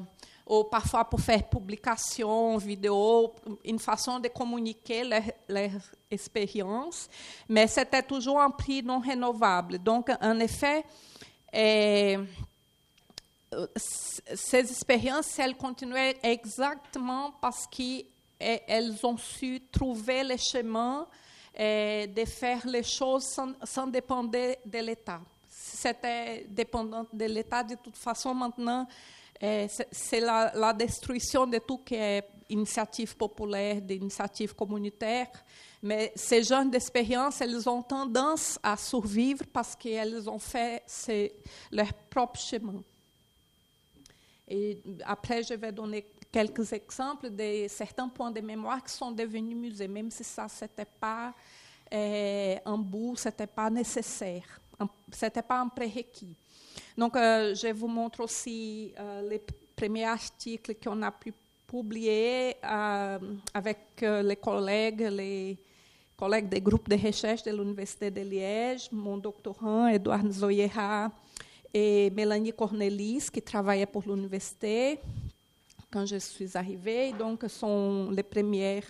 [0.46, 5.70] ou parfois pour faire publication, vidéo, une façon de communiquer leur, leur
[6.10, 7.08] expérience,
[7.48, 9.78] mais c'était toujours un prix non renouvelable.
[9.78, 10.84] Donc, en effet,
[11.52, 12.18] é,
[13.76, 21.06] ces expériences, elles continuaient exactement parce qu'elles ont su trouver le chemin
[21.56, 25.20] et de faire les choses sans, dépendre de l'État.
[25.48, 28.86] C'était dépendant de l'État, de toute façon, maintenant,
[29.90, 35.28] c'est la, destruction de tout qui est initiative populaire, d'initiative communautaire.
[35.82, 40.82] Mais ces jeunes d'expérience, elles ont tendance à survivre parce qu'elles ont fait
[41.70, 42.82] leur propre chemin.
[45.04, 49.88] Après, je vais donner quelques exemples de certains points de mémoire qui sont devenus musées,
[49.88, 51.32] même si ça, ce n'était pas
[51.92, 54.60] euh, un bout, ce n'était pas nécessaire,
[55.12, 56.36] ce n'était pas un prérequis.
[56.96, 59.42] Donc, euh, je vous montre aussi euh, les
[59.74, 61.32] premiers articles qu'on a pu
[61.66, 63.18] publier euh,
[63.52, 65.58] avec les collègues, les
[66.16, 71.10] collègues des groupes de recherche de l'Université de Liège, mon doctorant, Edouard Zoyera,
[71.74, 75.00] et Mélanie Cornelis, qui travaillait pour l'université
[75.92, 77.12] quand je suis arrivée.
[77.12, 78.82] Donc, sont les premiers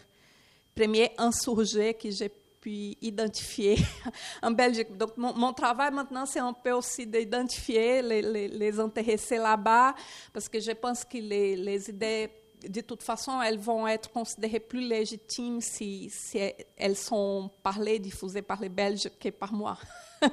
[1.17, 3.79] insurgés que j'ai pu identifier
[4.43, 4.97] en Belgique.
[4.99, 9.95] Donc, mon, travail maintenant, c'est un peu aussi d'identifier les, les, intéressés là-bas,
[10.33, 12.31] parce que je pense que les, les, idées,
[12.69, 16.39] de toute façon, elles vont être considérées plus légitimes si, si
[16.77, 19.79] elles sont parlées, diffusées par les Belges que par moi.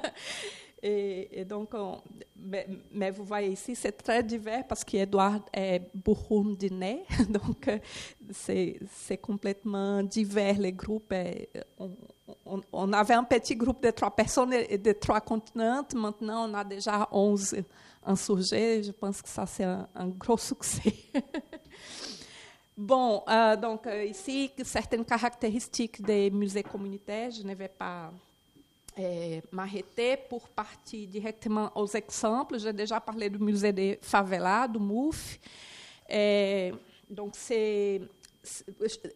[0.84, 2.00] Et, donc, on,
[2.92, 7.70] mais, vous voyez ici, c'est très divers parce qu'Edouard est burundinais, donc
[8.32, 11.12] c'est complètement divers les groupes.
[11.12, 11.48] Et
[12.72, 15.86] on, avait un petit groupe de trois personnes et de trois continents.
[15.94, 17.56] Maintenant, on a déjà 11
[18.04, 18.82] insurgés.
[18.82, 20.94] Je pense que ça, c'est un, gros succès.
[22.74, 28.10] Bon, euh, donc euh, ici, certaines caractéristiques des musées communautaires, je ne vais pas
[28.98, 32.58] euh, m'arrêter pour partir directement aux exemples.
[32.58, 35.38] J'ai déjà parlé du musée des favelas, du MOUF.
[37.10, 38.00] donc, c'est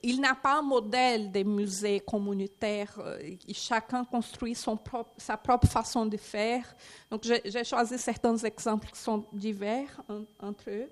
[0.03, 2.97] il n'a pas un modèle de musée communautaire.
[3.53, 6.75] Chacun construit son propre, sa propre façon de faire.
[7.11, 10.01] Donc, j'ai choisi certains exemples qui sont divers
[10.39, 10.89] entre eux.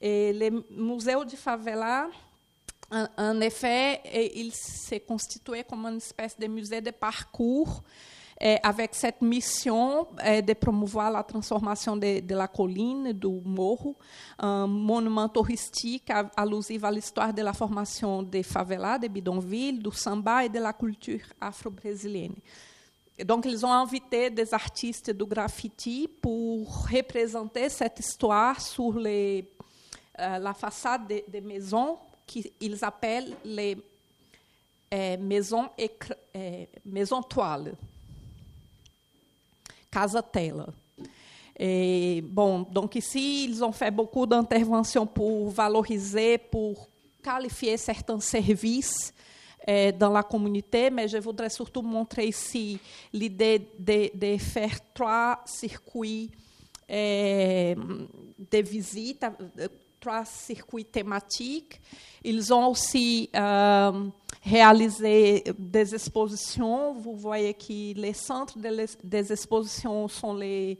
[0.00, 2.08] Et les musées de favela,
[2.90, 4.00] en, effet,
[4.34, 7.82] il s'est constitué comme une espèce de musée de parcours
[8.62, 13.96] avec cette mission de promouvoir la transformation de, de, la colline, du morro,
[14.38, 20.44] un monument touristique alusif à l'histoire de la formation des favelas, des bidonvilles, du samba
[20.44, 22.36] et de la culture afro-brésilienne.
[23.24, 29.50] Donc, ils ont invité des artistes du graffiti pour représenter cette histoire sur les
[30.20, 31.96] euh, la façade des de maisons
[32.28, 33.76] qu'ils appellent les
[34.92, 35.68] euh, maisons,
[36.36, 37.74] euh, maisons toiles,
[39.90, 40.66] casa tela.
[41.58, 46.88] Et, bon, donc ici, ils ont fait beaucoup d'interventions pour valoriser, pour
[47.22, 49.12] qualifier certains services
[49.68, 52.78] euh, dans la communauté, mais je voudrais surtout montrer ici
[53.12, 56.30] l'idée de, de, faire trois circuits
[56.90, 57.74] euh,
[58.50, 59.26] de visite,
[60.00, 61.80] trois circuits thématiques.
[62.22, 64.08] Ils ont aussi euh,
[64.44, 66.94] réalisé des expositions.
[66.94, 68.58] Vous voyez que les centres
[69.02, 70.78] des expositions sont les,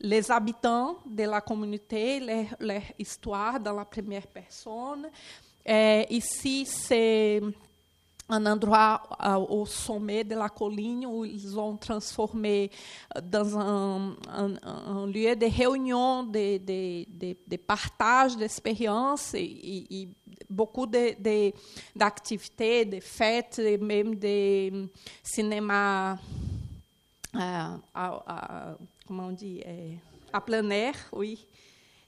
[0.00, 5.08] les habitants de la communauté, leur, leur histoire dans la première personne.
[5.64, 7.40] Et ici, c'est
[8.28, 9.02] un endroit
[9.50, 12.70] au sommet de la colline où ils ont transformé
[13.22, 20.08] dans un, un, un lieu de réunion, de, de, de, de partage d'expériences et, et,
[20.48, 20.86] beaucoup
[21.96, 24.88] d'activités, de, fêtes, et même de
[25.22, 26.18] cinéma,
[27.34, 27.38] uh,
[27.94, 29.62] à, comment on dit,
[30.32, 31.46] à plein air, oui.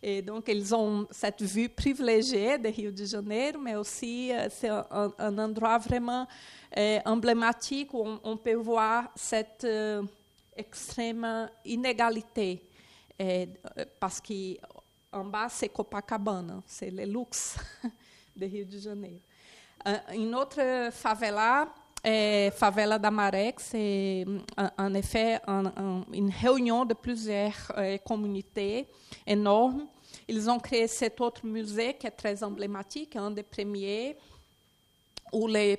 [0.09, 4.69] Et donc, ils ont cette vue privilégiée de Rio de Janeiro, mais aussi euh, c'est
[4.69, 6.29] un, un, endroit vraiment
[6.79, 10.05] euh, emblématique où on, on, peut voir cette euh,
[10.57, 12.63] extrême inégalité.
[13.21, 13.47] Euh,
[13.99, 17.57] parce qu'en bas, c'est Copacabana, c'est le luxe
[18.37, 19.19] de Rio de Janeiro.
[20.15, 21.67] Une autre favela
[22.07, 24.25] é, Favela da Maré, que c'est
[24.79, 28.87] en effet un, un, une réunion de plusieurs euh, communautés
[29.27, 29.89] énormes.
[30.29, 34.17] Ils ont créé cet autre musée qui est très emblématique, un des premiers,
[35.33, 35.77] où les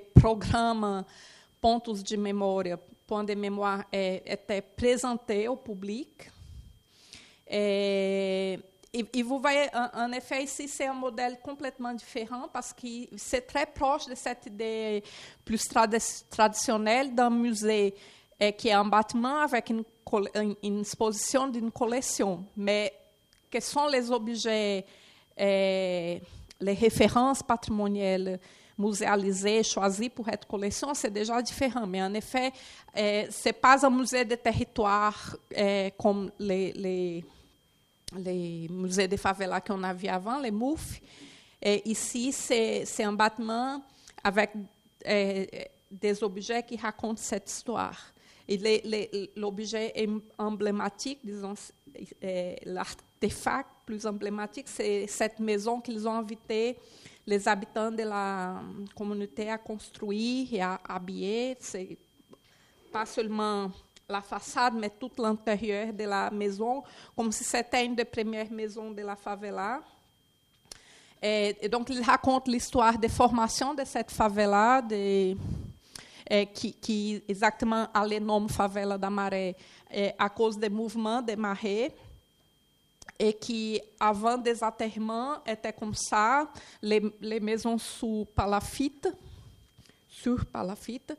[1.61, 6.29] Pontos de Memória, Point de Mémoire, é, étaient présentés au public.
[7.49, 8.59] Et,
[8.93, 12.87] Et, et, vous voyez, en, en effet, ici, c'est un modèle complètement différent parce que
[13.17, 15.03] c'est très proche de cette idée
[15.43, 15.95] plus trad
[16.29, 17.93] traditionnelle d'un musée
[18.39, 19.83] et qui est un bâtiment avec une,
[20.63, 22.45] une exposition d'une collection.
[22.55, 22.93] Mais
[23.49, 24.85] quels sont les objets,
[25.37, 26.21] et
[26.59, 28.39] les références patrimoniales
[28.77, 31.85] muséalisées, choisies pour être collection, c'est déjà différent.
[31.85, 32.51] Mais en effet,
[32.95, 35.35] ce n'est pas un musée de territoire
[35.97, 37.25] comme les, les
[38.15, 40.99] les musées de favela qu'on a vu avant, les MOUF.
[41.85, 43.81] Ici, c'est un bâtiment
[44.23, 44.51] avec
[45.07, 45.45] euh,
[45.89, 47.97] des objets qui racontent cette histoire.
[48.47, 49.93] Et l'objet
[50.37, 51.53] emblématique, disons,
[52.23, 56.77] euh, l'artefact plus emblématique, c'est cette maison qu'ils ont invité
[57.25, 58.61] les habitants de la
[58.95, 61.57] communauté à construire et à habiller.
[61.59, 61.97] C'est
[62.91, 63.69] pas seulement
[64.07, 66.81] la façade, mais tout l'intérieur de la maison,
[67.13, 69.81] comme si c'était une des premières maisons de la favela.
[71.21, 75.35] Et, et donc, il raconte l'histoire de formation de cette favela, de,
[76.29, 79.55] é, qui, qui, exactement a le Favela da Maré
[79.89, 81.91] é, à cause des mouvements des marées,
[83.19, 86.47] et qui, avant des atterrements, étaient comme ça,
[86.81, 89.07] les, les maisons sous palafite,
[90.07, 91.13] sur palafite,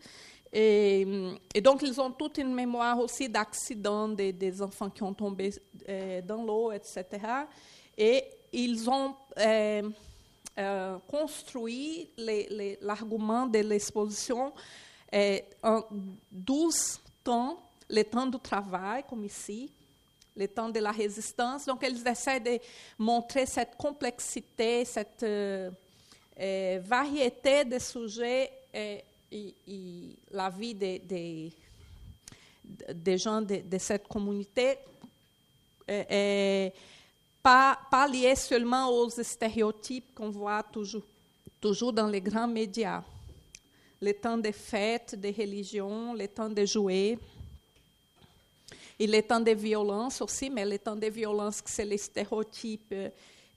[0.53, 1.07] Et,
[1.55, 5.53] et, donc, ils ont toute une mémoire aussi d'accidents, des, des, enfants qui ont tombé
[5.89, 7.05] euh, dans l'eau, etc.
[7.97, 9.83] Et ils ont euh,
[10.59, 12.09] euh, construit
[12.81, 14.53] l'argument de l'exposition
[15.63, 15.85] en
[16.31, 19.71] 12 temps, le temps du travail, comme ici,
[20.37, 21.67] le temps de la résistance.
[21.67, 22.59] Donc, ils essaient de
[22.99, 25.25] montrer cette complexité, cette
[26.87, 31.53] variété de sujets et, et la vie des, des,
[32.95, 34.79] des gens de, de, cette communauté
[37.43, 41.03] pas, pas seulement aux stéréotypes qu'on voit toujours
[41.61, 43.03] toujours dans les grands médias.
[44.01, 47.19] Le temps des fêtes, des religions, le temps de jouer.
[48.99, 52.95] Et le temps des violences aussi, mais le temps des violences, c'est les stéréotypes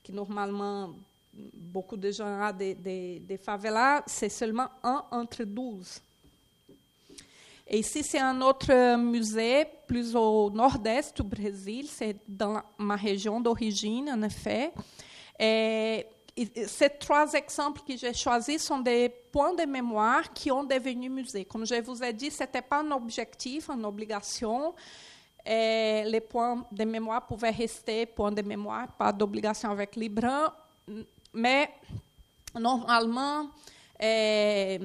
[0.04, 0.94] que normalement
[1.32, 6.00] beaucoup de gens ont des, favelas, c'est seulement un entre douze.
[7.66, 13.40] Et ici, c'est un autre musée, plus au nord-est du Brésil, c'est dans ma région
[13.40, 14.72] d'origine, en effet.
[15.38, 16.04] Et,
[16.66, 21.44] ces trois exemples que j'ai choisis sont des points de mémoire qui ont devenu musées.
[21.44, 24.74] Comme je vous ai dit, ce n'était pas un objectif, une obligation.
[25.44, 30.52] Les points de mémoire pouvaient rester points de mémoire, pas d'obligation avec Libran,
[31.34, 31.68] mais
[32.54, 33.50] normalement,
[34.00, 34.78] eh,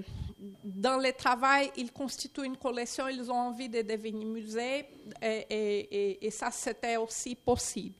[0.64, 4.86] dans le travail, ils constituent une collection, ils ont envie de devenir musée,
[5.22, 7.96] et ça, c'était aussi possible.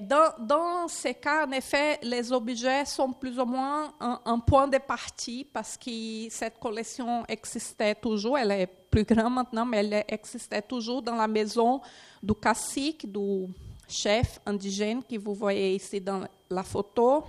[0.00, 5.44] Dans, ces cas, en effet, les objets sont plus ou moins un, point de partie
[5.44, 8.38] parce que cette collection existait toujours.
[8.38, 11.82] Elle est plus grande maintenant, mais elle existait toujours dans la maison
[12.22, 13.46] du cacique, du
[13.86, 17.24] chef indigène que vous voyez ici dans la photo.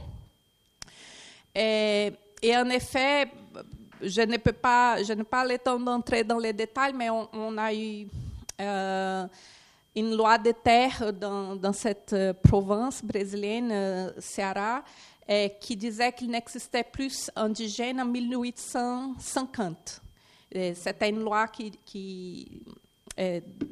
[1.53, 2.13] Et,
[2.55, 3.29] en effet,
[4.01, 7.27] je ne peux pas, je n'ai pas le temps d'entrer dans les détails, mais on,
[7.33, 8.07] on a eu
[8.61, 9.27] euh,
[9.95, 14.83] une loi de terre dans, dans cette euh, province brésilienne, euh, Ceará,
[15.61, 20.01] qui disait qu'il n'existait plus indigène en 1850.
[20.51, 22.63] C'était une loi qui, qui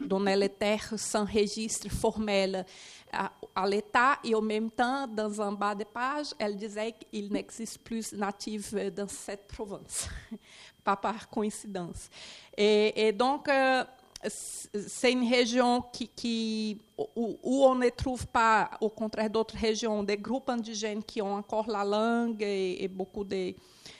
[0.06, 2.64] donnait les terres sans registre formel
[3.12, 7.32] à, à l'État et, en même temps, dans un bas de page, elle disait qu'il
[7.32, 10.08] n'existe plus natif dans cette province,
[10.84, 12.10] pas par coïncidence.
[12.56, 13.84] Et, et donc, euh,
[14.24, 20.02] c'est une région qui, qui, où, où, on ne trouve pas, au contraire d'autres régions,
[20.04, 23.54] des groupes indigènes qui ont encore la langue et, et beaucoup de,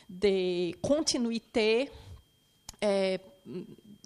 [0.10, 1.92] de continuité.
[2.82, 3.20] Et,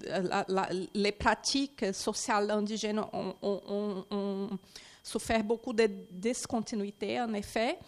[0.07, 4.49] la, la, les pratiques sociales indigènes ont, ont, ont,
[5.03, 7.79] souffert beaucoup de discontinuité, en effet.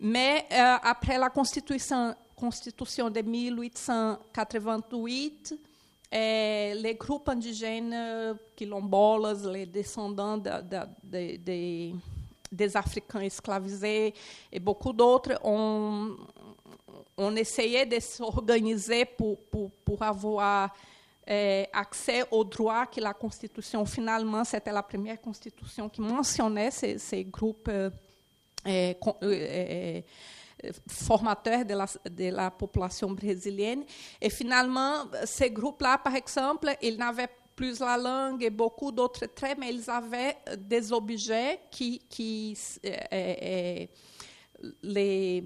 [0.00, 5.54] Mais euh, après la Constitution, Constitution de 1888,
[6.12, 11.92] eh, les groupes indigènes quilombolas, les descendants de, de, de,
[12.52, 14.12] des Africains esclavisés
[14.52, 16.16] et beaucoup d'autres ont,
[17.16, 20.70] ont essayé de s'organiser pour, pour, pour avoir
[21.26, 26.98] é, accès aux droits que la Constitution, finalement, c'était la première Constitution qui mentionnait ces,
[26.98, 27.90] ces groupes euh,
[28.66, 30.00] euh,
[30.88, 33.84] formateurs de la, de la population brésilienne.
[34.20, 39.58] Et finalement, ces groupes-là, par exemple, ils n'avaient plus la langue et beaucoup d'autres traits,
[39.58, 43.86] mais ils avaient des objets qui, qui euh,
[44.82, 45.44] les,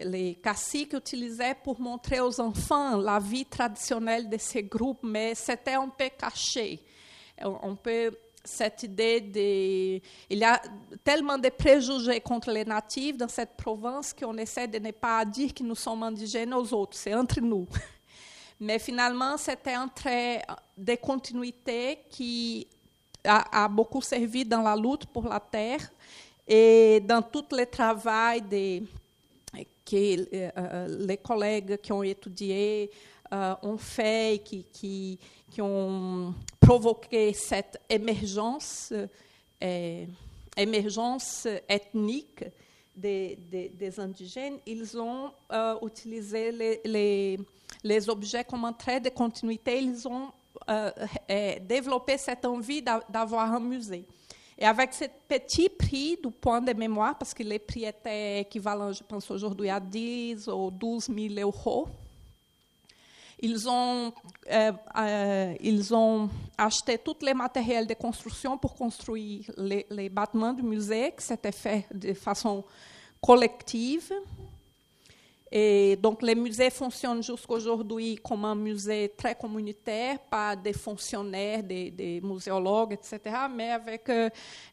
[0.00, 5.74] les caciques utilisaient pour montrer aux enfants la vie traditionnelle de ces groupes, mais c'était
[5.74, 6.80] un peu caché.
[7.42, 8.12] On peut
[8.44, 10.00] cette idée de...
[10.28, 10.60] Il y a
[11.02, 15.54] tellement de préjugés contre les natifs dans cette province qu'on essaie de ne pas dire
[15.54, 17.66] que nous sommes indigènes aux autres, c'est entre nous.
[18.60, 20.42] Mais finalement, c'était un trait
[20.76, 22.66] de continuité qui
[23.24, 25.80] a, a beaucoup servi dans la lutte pour la terre
[26.46, 28.82] et dans tout le travail de,
[29.84, 32.90] que uh, les collègues qui ont étudié
[33.30, 34.64] uh, ont fait, qui,
[35.50, 38.92] qui, ont provoqué cette émergence,
[39.62, 40.06] euh,
[40.56, 42.44] émergence ethnique
[42.96, 47.40] des, indigènes, ils ont uh, utilisé les, les,
[47.82, 50.30] les, objets comme un trait de continuité, ils ont
[51.60, 54.06] développé cette envie d'avoir un musée.
[54.58, 58.92] Et avec ce petit prix du point de mémoire, parce que les prix étaient équivalents,
[58.92, 61.88] je pense, aujourd'hui à 10 ou 12 000 euros,
[63.40, 64.12] ils ont,
[64.50, 70.52] euh, euh, ils ont acheté tous les matériels de construction pour construire les, les bâtiments
[70.52, 72.64] du musée, qui s'était fait de façon
[73.20, 74.12] collective.
[75.56, 81.92] Et donc, les musées fonctionnent jusqu'aujourd'hui comme un musée très communautaire, pas des fonctionnaires, des,
[81.92, 83.20] des muséologues, etc.,
[83.54, 84.28] mais avec euh,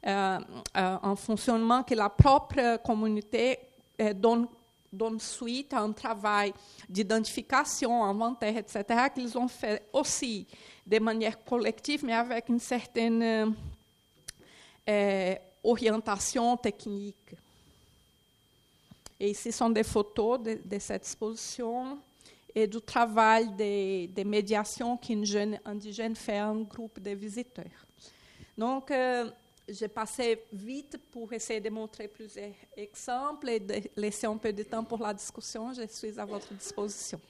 [0.08, 0.40] euh,
[0.74, 3.60] un fonctionnement que la propre communauté
[4.02, 4.48] euh, donne,
[4.92, 6.52] donne suite à un travail
[6.90, 10.48] d'identification, inventaire, etc., qu'ils ont fait aussi
[10.84, 13.54] de manière collective, mais avec une certaine
[14.90, 17.36] euh, orientation technique.
[19.24, 22.00] Et ici sont des photos de, cette exposition
[22.56, 27.86] et du travail de, de, médiation qu'une jeune indigène fait à un groupe de visiteurs.
[28.58, 29.30] Donc, euh,
[29.70, 34.64] j'ai passé vite pour essayer de montrer plusieurs exemples et de laisser un peu de
[34.64, 35.72] temps pour la discussion.
[35.72, 37.22] Je suis à votre disposition.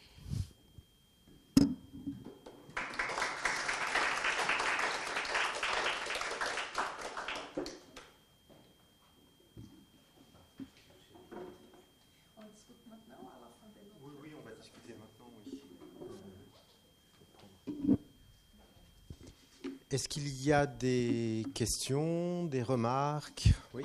[19.91, 23.49] Est-ce qu'il y a des questions, des remarques?
[23.73, 23.83] Oui.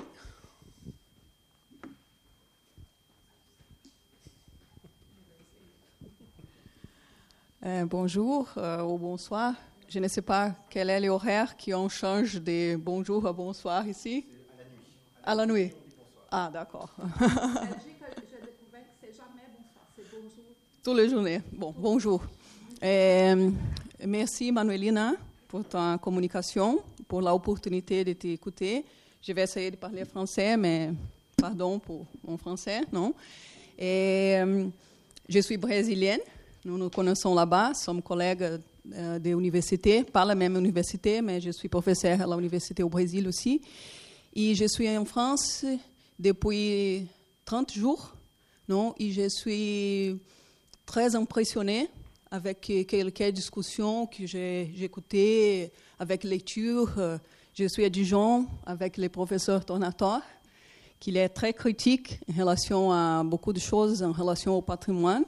[7.65, 9.53] Euh, bonjour euh, ou bonsoir.
[9.89, 14.25] Je ne sais pas quel est l'horaire qui en change de bonjour à bonsoir ici.
[15.25, 15.51] À la nuit.
[15.51, 15.73] À la nuit.
[16.31, 16.95] Ah, d'accord.
[20.85, 21.41] Tous les journées.
[21.51, 22.23] Bon, bonjour.
[22.81, 23.51] Euh,
[24.05, 25.15] merci, Manuelina
[25.47, 28.83] pour ta communication, pour l'opportunité de t'écouter.
[29.21, 30.91] Je vais essayer de parler français, mais
[31.35, 33.13] pardon pour mon français, non?
[33.79, 34.67] Euh,
[35.29, 36.19] je suis brésilienne,
[36.65, 38.59] nous nous connaissons là-bas, sommes collègues
[38.93, 43.27] euh, de l'université, pas la même université, mais je suis professeur à l'université au Brésil
[43.27, 43.61] aussi.
[44.33, 45.65] Et je suis en France
[46.19, 47.07] depuis
[47.45, 48.13] 30 jours,
[48.67, 50.17] non, et je suis
[50.85, 51.87] très impressionnée
[52.31, 56.91] avec quelques discussions que j'ai écoutées, avec lecture.
[57.53, 60.21] Je suis à Dijon avec le professeur Tornator,
[60.99, 65.23] qui est très critique en relation à beaucoup de choses en relation au patrimoine.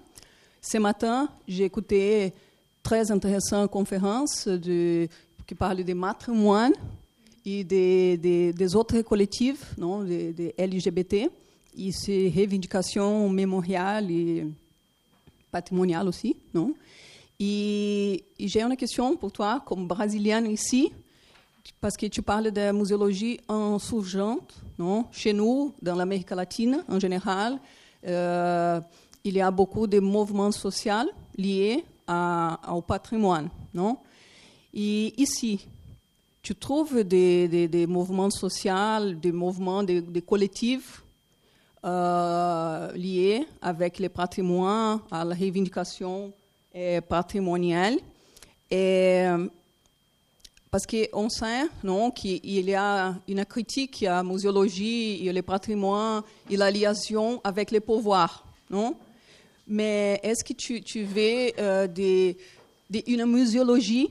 [0.61, 2.33] Ce matin, j'ai écouté
[2.83, 4.49] très intéressante conférence
[5.47, 6.73] qui parle de patrimoine
[7.45, 11.31] et des, des, des autres collectifs, non, des, des LGBT,
[11.77, 14.45] et ces revendications mémoriales et
[15.51, 16.73] patrimonial aussi, non
[17.39, 20.91] Et, et j'ai une question pour toi, comme brésilienne ici,
[21.79, 25.05] parce que tu parles de muséologie insurgente, non?
[25.11, 27.59] Chez nous, dans l'Amérique latine en général,
[28.05, 28.81] euh,
[29.23, 33.97] il y a beaucoup de mouvements sociaux liés au patrimoine, non?
[34.73, 35.65] Et ici,
[36.41, 41.03] tu trouves des, mouvements sociaux, des mouvements, des collectifs
[41.85, 46.33] euh, liés avec le patrimoine, à la revendication
[46.75, 47.97] euh, patrimoniale.
[48.71, 49.25] Et,
[50.71, 56.21] parce qu'on sait non, qu'il y a une critique à la muséologie et le patrimoine
[56.49, 58.45] et la liaison avec le pouvoir.
[58.69, 58.95] Non?
[59.67, 62.33] Mais est-ce que tu, tu veux euh,
[63.07, 64.09] une muséologie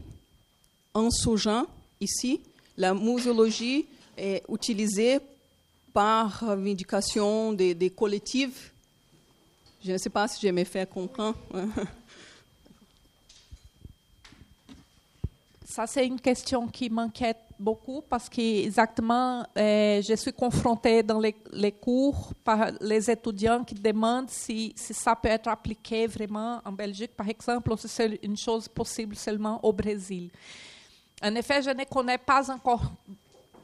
[0.94, 1.68] insurgente
[2.00, 2.40] ici?
[2.76, 3.86] La muséologie
[4.16, 5.20] est utilisée
[5.92, 8.72] par vindication des, des collectifs?
[9.84, 11.36] Je ne sais pas si je me fais comprendre.
[15.78, 21.20] Ça, c'est une question qui m'inquiète beaucoup parce que exactement, euh, je suis confrontée dans
[21.20, 26.72] les, cours par les étudiants qui demandent si, si, ça peut être appliqué vraiment en
[26.72, 30.32] Belgique, par exemple, ou si c'est une chose possible seulement au Brésil.
[31.22, 32.82] En effet, je ne connais pas encore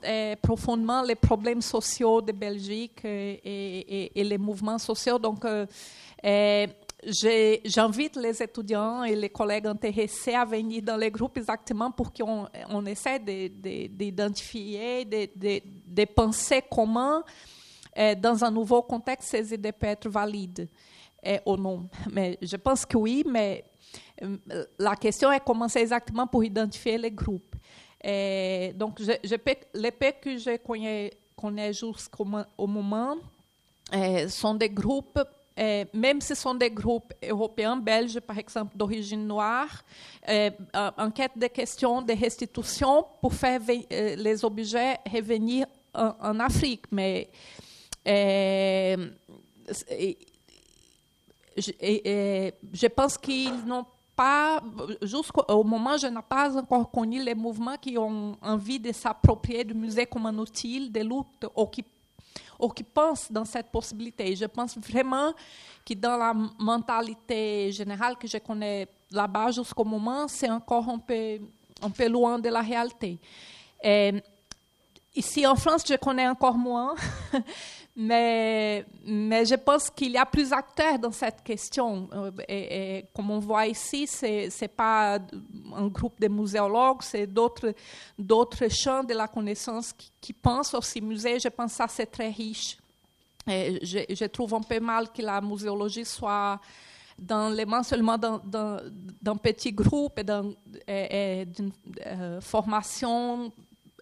[0.05, 5.19] euh, profondément les problèmes sociaux de Belgique et, et, et les mouvements sociaux.
[5.19, 5.67] Donc, euh,
[7.07, 12.47] j'invite les étudiants et les collègues intéressés à venir dans les groupes exactement pour qu'on
[12.69, 17.23] on essaie d'identifier, de, de, de, penser comment,
[17.99, 20.69] euh, dans un nouveau contexte, ces idées peuvent être valides
[21.27, 21.89] euh, ou non.
[22.11, 23.65] Mais je pense que oui, mais
[24.23, 27.55] euh, la question est comment c'est exactement pour identifier les groupes.
[28.75, 32.27] Donc, les peu que je connais jusqu'au
[32.67, 33.17] moment
[34.29, 35.19] sont des groupes
[35.57, 39.83] é, même si ce sont des groupes européens, belges par exemple, d'origine noire,
[40.29, 40.51] euh,
[40.97, 46.87] enquête de questions de restitution pour faire les objets revenir en, en Afrique.
[46.91, 47.31] Mais
[51.57, 51.73] je,
[52.73, 53.87] je, pense qu'ils n'ont
[54.17, 54.63] pas,
[55.03, 59.75] jusqu'au moment, je n'ai pas encore connu les mouvements qui ont envie de s'approprier du
[59.75, 61.85] musée comme un outil de lutte ou qui
[62.59, 64.35] ou qui pensent dans cette possibilité.
[64.37, 65.33] Je pense vraiment
[65.85, 71.39] que dans la mentalité générale que je connais là-bas jusqu'au moment, c'est encore un peu,
[71.83, 73.19] un peu loin de la réalité.
[73.83, 74.15] Et
[75.15, 76.95] ici en France, je connais encore moins,
[77.97, 82.09] mais, je pense qu'il y a plus d'acteurs dans cette question.
[82.51, 85.19] Euh, comme on voit ici, ce n'est pas
[85.75, 87.73] un groupe de muséologues, c'est d'autres,
[88.69, 91.39] champs de la connaissance qui, pensent aussi musée.
[91.39, 92.77] Je pense que c'est très riche.
[93.47, 96.59] Je, trouve un peu mal que la muséologie soit
[97.17, 101.73] dans les mains seulement d'un petit groupe et d'une
[102.07, 103.53] euh, formation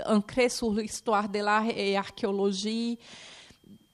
[0.07, 2.99] ancré sur l'histoire de l'art et archéologie,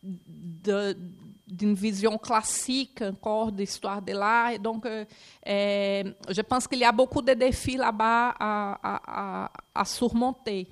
[0.03, 4.59] d'une vision classique encore d'histoire de l'art.
[4.59, 5.05] Donc, euh,
[5.44, 10.68] je pense qu'il y a beaucoup de défis là-bas à, à, à, surmonter.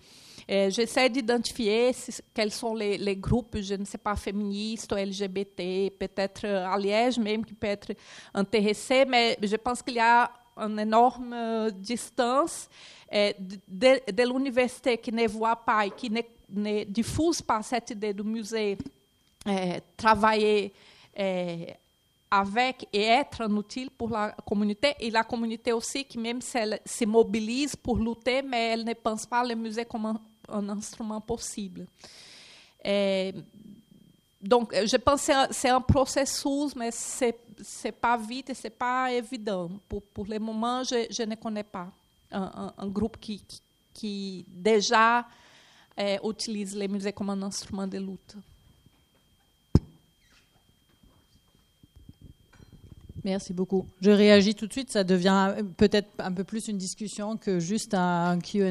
[0.48, 1.90] J'essaie d'identifier
[2.32, 7.18] quels sont les, les, groupes, je ne sais pas, féministes ou LGBT, peut-être à Liège
[7.18, 7.92] même, qui peut être
[8.32, 12.68] intéressés, mais je pense qu'il y a une énorme distance
[13.10, 18.14] de, de l'université qui ne voit pas et qui ne, ne diffuse pas cette idée
[18.14, 18.78] du musée
[19.97, 20.72] travailler
[22.30, 24.94] avec et être utile pour la communauté.
[25.01, 28.94] Et la communauté aussi, qui même si elle se mobilise pour lutter, mais elle ne
[28.94, 31.86] pense pas le musée comme un, un instrument possible.
[34.42, 37.32] donc, je pense que c'est un, un, processus, mais ce
[37.84, 39.70] n'est pas vite et ce n'est pas évident.
[39.88, 41.88] Pour, pour le moment, je, je ne connais pas
[42.30, 43.62] un, un, un groupe qui, qui,
[43.94, 45.26] qui déjà
[46.22, 48.36] utilise les musées comme un instrument de lutte.
[53.26, 53.86] Merci beaucoup.
[54.02, 54.92] Je réagis tout de suite.
[54.92, 58.70] Ça devient peut-être un peu plus une discussion que juste un QA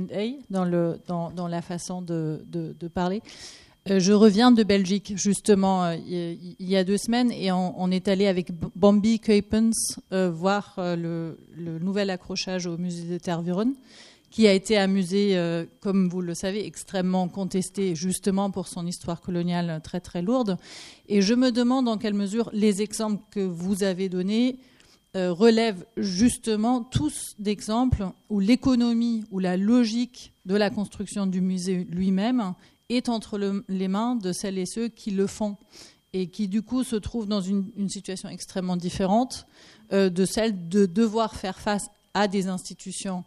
[0.50, 3.22] dans, la façon de, parler.
[3.90, 8.08] Euh, je reviens de Belgique, justement, euh, il y a deux semaines, et on, est
[8.08, 13.74] allé avec Bambi Kuipens euh, voir le, le, nouvel accrochage au musée de Tervuren
[14.36, 18.86] qui a été un musée, euh, comme vous le savez, extrêmement contesté justement pour son
[18.86, 20.58] histoire coloniale très très lourde.
[21.08, 24.60] Et je me demande en quelle mesure les exemples que vous avez donnés
[25.16, 31.88] euh, relèvent justement tous d'exemples où l'économie ou la logique de la construction du musée
[31.90, 32.56] lui-même
[32.90, 35.56] est entre le, les mains de celles et ceux qui le font
[36.12, 39.48] et qui du coup se trouvent dans une, situation extrêmement différente
[39.94, 43.24] euh, de celle de devoir faire face à des institutions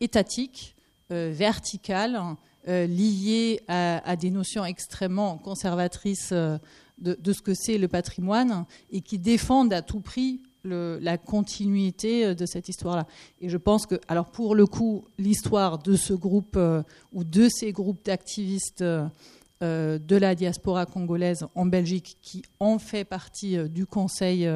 [0.00, 0.74] étatique,
[1.10, 2.18] euh, verticale,
[2.66, 9.18] euh, liée à, des notions extrêmement conservatrices de, ce que c'est le patrimoine et qui
[9.18, 13.06] défendent à tout prix la continuité de cette histoire-là.
[13.42, 16.82] Et je pense que, alors pour le coup, l'histoire de ce groupe euh,
[17.12, 23.04] ou de ces groupes d'activistes euh, de la diaspora congolaise en Belgique qui ont fait
[23.04, 24.48] partie euh, du Conseil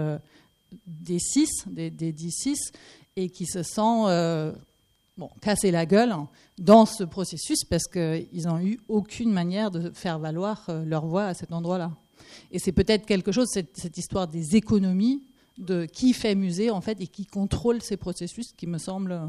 [0.87, 2.73] des six, des, des dix six,
[3.17, 4.07] et qui se sent
[5.19, 6.15] bon, casser la gueule
[6.57, 11.27] dans ce processus parce qu'ils n'ont eu aucune manière de faire valoir euh, leur voix
[11.27, 11.91] à cet endroit-là.
[12.53, 15.23] Et c'est peut-être quelque chose, cette, cette, histoire des économies,
[15.59, 19.27] de qui fait musée en fait et qui contrôle ces processus qui me semble euh,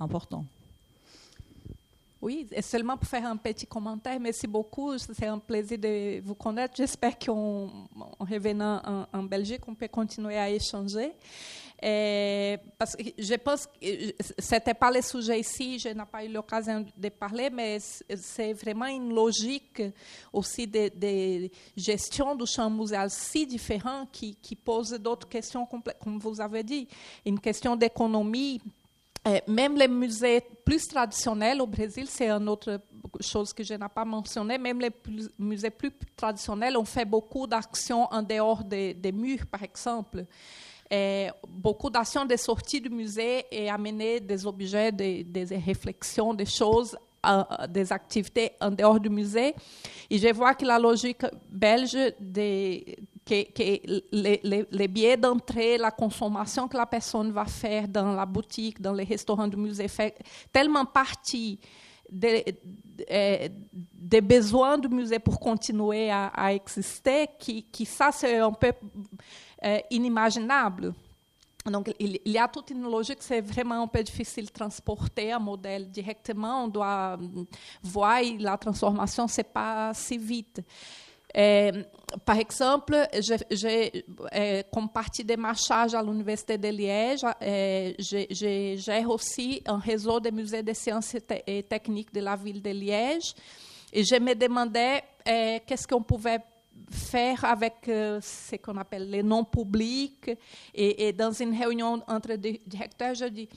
[0.00, 0.44] important.
[2.20, 4.98] Oui, et seulement pour faire un petit commentaire, merci beaucoup.
[4.98, 6.74] C'est un plaisir de vous connaître.
[6.76, 7.68] J'espère qu'en
[8.18, 11.12] revenant en, Belgique, on peut continuer à échanger.
[12.76, 13.86] Parce que je pense que
[14.36, 18.52] ce n'était pas le sujet ici, je n'ai pas eu l'occasion de parler, mais c'est
[18.52, 19.80] vraiment une logique
[20.32, 26.18] aussi de, de, gestion du champ muséal si différent qui, qui pose d'autres questions, comme
[26.18, 26.88] vous avez dit.
[27.24, 28.60] Une question d'économie
[29.46, 32.80] même les musées plus traditionnels au Brésil, c'est une autre
[33.20, 34.90] chose que je n'ai pas mentionné, même les
[35.38, 40.24] musées plus traditionnels ont fait beaucoup d'actions en dehors des, murs, par exemple.
[41.48, 46.96] Beaucoup d'actions de sortie du musée et amener des objets, des, réflexions, des choses
[47.68, 49.54] des activités en dehors du musée.
[50.08, 52.96] Et je vois que la logique belge des,
[53.28, 58.24] que, que les, les, billets d'entrée, la consommation que la personne va faire dans la
[58.24, 60.16] boutique, dans les restaurants du musée, fait
[60.50, 61.60] tellement partie
[62.10, 63.50] des, des,
[63.92, 68.72] des besoins du musée pour continuer à, à exister que, que ça, c'est un peu
[69.64, 70.94] euh, inimaginable.
[71.66, 75.38] Donc, il, y a toute une logique, c'est vraiment un peu difficile de transporter un
[75.38, 76.64] modèle directement.
[76.64, 77.18] On doit
[77.82, 80.62] voir la transformation, c'est pas si vite.
[81.34, 81.72] É,
[82.24, 89.10] par exemple, j'ai, é, comme partie des marchages à l'Université de Liège, é, je gère
[89.10, 91.16] aussi un réseau de musées de sciences
[91.46, 93.34] et techniques de la ville de Liège.
[93.92, 96.40] Et je me demandais qu'est-ce qu'on pouvait
[96.90, 100.30] faire avec euh, ce qu'on appelle les non publics.
[100.74, 103.48] Et, et, dans une réunion entre directeurs, je dis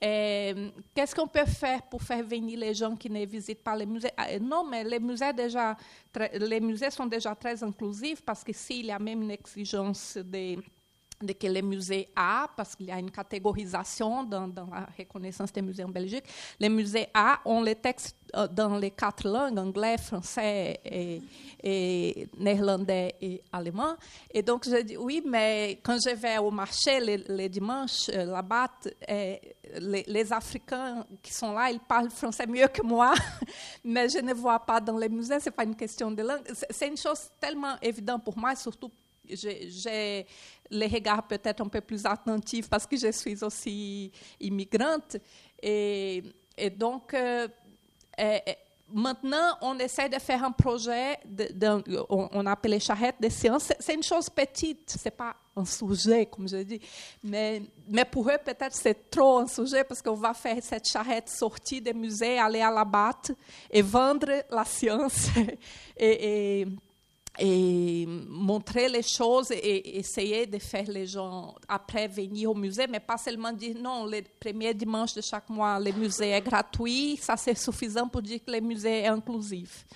[0.00, 4.10] qu'est-ce qu'on peut faire pour faire venir les gens qui ne visitent pas les musées?
[4.40, 5.76] Non, mais les musées, déjà,
[6.34, 10.56] les musées sont déjà très inclusifs parce que s'il y a même une exigence de
[11.22, 15.62] de que les musées A, parce qu'il y a une catégorisation dans, la reconnaissance des
[15.62, 16.24] musées en Belgique,
[16.58, 20.80] les musées A ont les textes euh, dans les quatre langues, anglais, français,
[22.38, 23.94] néerlandais et allemand.
[24.32, 28.24] Et donc, je dis, oui, mais quand je vais au marché les, les dimanches, euh,
[28.24, 28.68] là-bas,
[29.08, 33.14] les, les, Africains qui sont là, ils parlent français mieux que moi,
[33.84, 36.42] mais je ne vois pas dans les musées, ce n'est pas une question de langue.
[36.70, 38.90] C'est une chose tellement évidente pour moi, surtout
[39.32, 40.26] j'ai
[40.70, 45.16] les regards peut-être un peu plus attentifs parce que je suis aussi immigrante.
[45.62, 46.22] Et,
[46.76, 47.48] donc, euh,
[48.92, 51.18] maintenant, on essaie de faire un projet,
[52.08, 53.72] on, appelle charrette de sciences.
[53.78, 56.80] C'est une chose petite, c'est pas un sujet, comme je dis.
[57.22, 57.62] Mais,
[58.10, 61.94] pour eux, peut-être c'est trop un sujet parce qu'on va faire cette charrette sortie des
[61.94, 63.32] musées, aller à la batte
[63.70, 65.28] et vendre la science.
[65.96, 66.66] et
[67.40, 73.00] et montrer les choses et essayer de faire les gens après venir au musée, mais
[73.00, 77.36] pas seulement dire non, le premier dimanche de chaque mois, le musée est gratuit, ça
[77.36, 79.86] c'est suffisant pour dire que le musée est inclusif.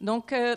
[0.00, 0.56] Donc, euh,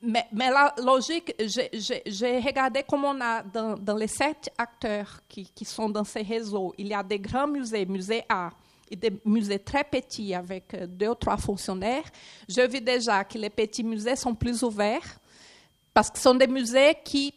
[0.00, 5.88] mais, la logique, j'ai regardé comment on a dans, les sept acteurs qui, qui, sont
[5.88, 8.50] dans ces réseaux, il y a des grands musées, musée A,
[8.96, 12.04] des musées très petits avec euh, deux ou trois fonctionnaires,
[12.48, 15.18] je vis déjà que les petits musées sont plus ouverts
[15.92, 17.34] parce que ce sont des musées qui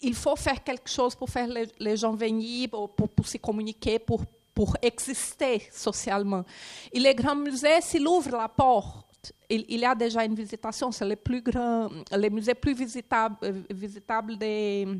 [0.00, 1.48] il faut faire quelque chose pour faire
[1.78, 4.22] les, gens venir, pour, pour, se communiquer, pour,
[4.54, 6.44] pour exister socialement.
[6.92, 10.92] Et les grands musées, s'ils ouvrent la porte, il, il, y a déjà une visitation,
[10.92, 14.94] c'est les plus grands, les musées plus visitables, euh,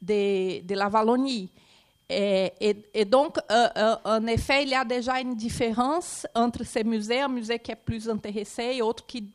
[0.00, 1.50] de, de la Wallonie.
[2.12, 7.20] Et, donc, euh, euh, en effet, il y a déjà une différence entre ces musées,
[7.20, 9.30] un musée qui est plus intéressé et autre qui,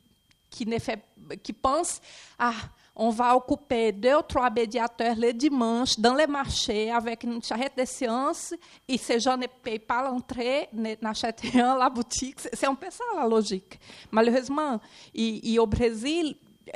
[0.50, 2.00] qui, pense
[2.38, 2.54] ah,
[2.96, 7.78] on va occuper deux ou trois médiateurs le dimanche dans les marchés avec une charrette
[7.78, 8.54] de sciences
[8.88, 10.70] et ces gens ne payent pas l'entrée,
[11.02, 12.40] n'achètent rien à la boutique.
[12.40, 13.80] C'est un peu ça la logique.
[14.12, 14.80] Malheureusement,
[15.14, 16.36] et au Brésil,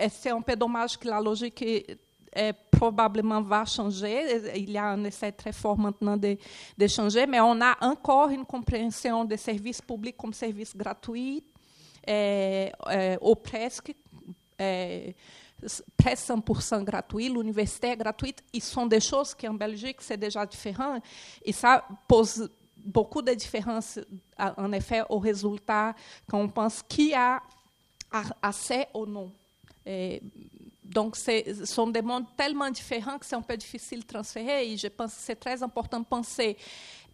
[0.09, 1.63] c'est un peu dommage que la logique
[2.31, 4.55] é, probablement va changer.
[4.55, 6.37] Il y a un essai très fort maintenant de,
[6.77, 11.43] de changer, mais on a encore une compréhension des services publics comme services gratuits,
[12.05, 13.93] é, é, ou presque.
[15.97, 20.45] presque 100% gratuit, l'université est gratuite, ils sont des choses qui en Belgique c'est déjà
[20.45, 20.99] différent
[21.43, 23.99] et ça pose beaucoup de différences
[24.37, 25.93] en effet au résultat
[26.27, 27.41] quand on pense qui a
[28.41, 29.31] assez ou non.
[29.85, 30.21] Et
[30.93, 34.71] donc, ce sont des mondes tellement différents que c'est un peu difficile de transférer.
[34.71, 36.57] Et je pense que c'est très important de penser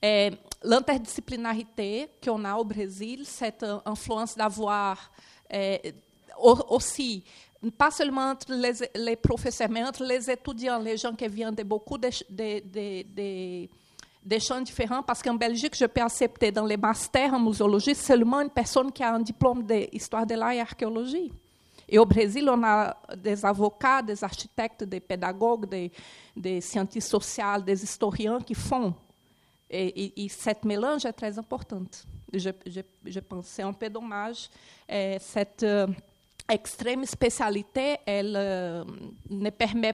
[0.01, 0.31] é,
[0.63, 5.11] l'interdisciplinarité qu'on a au Brésil, cette influence d'avoir
[5.49, 5.93] é,
[6.69, 7.23] aussi,
[7.77, 8.51] pas seulement entre
[8.95, 12.09] les, professeurs, mais entre les étudiants, les gens qui viennent de beaucoup de,
[14.39, 18.49] champs différents, parce qu'en Belgique, je peux accepter dans les masters en muséologie seulement une
[18.49, 21.31] personne qui a un diplôme d'histoire de l'art et archéologie.
[21.93, 25.91] On a des avocats, des architectes, des pédagogues, des,
[26.35, 28.93] des scientifiques sociaux, des historiens qui font.
[29.69, 32.05] Et, et, et cette mélange est très importante.
[32.33, 34.49] Je, je, je pense c'est un peu dommage.
[34.87, 35.87] Et cette euh,
[36.49, 38.83] extrême spécialité, elle euh,
[39.29, 39.85] ne permet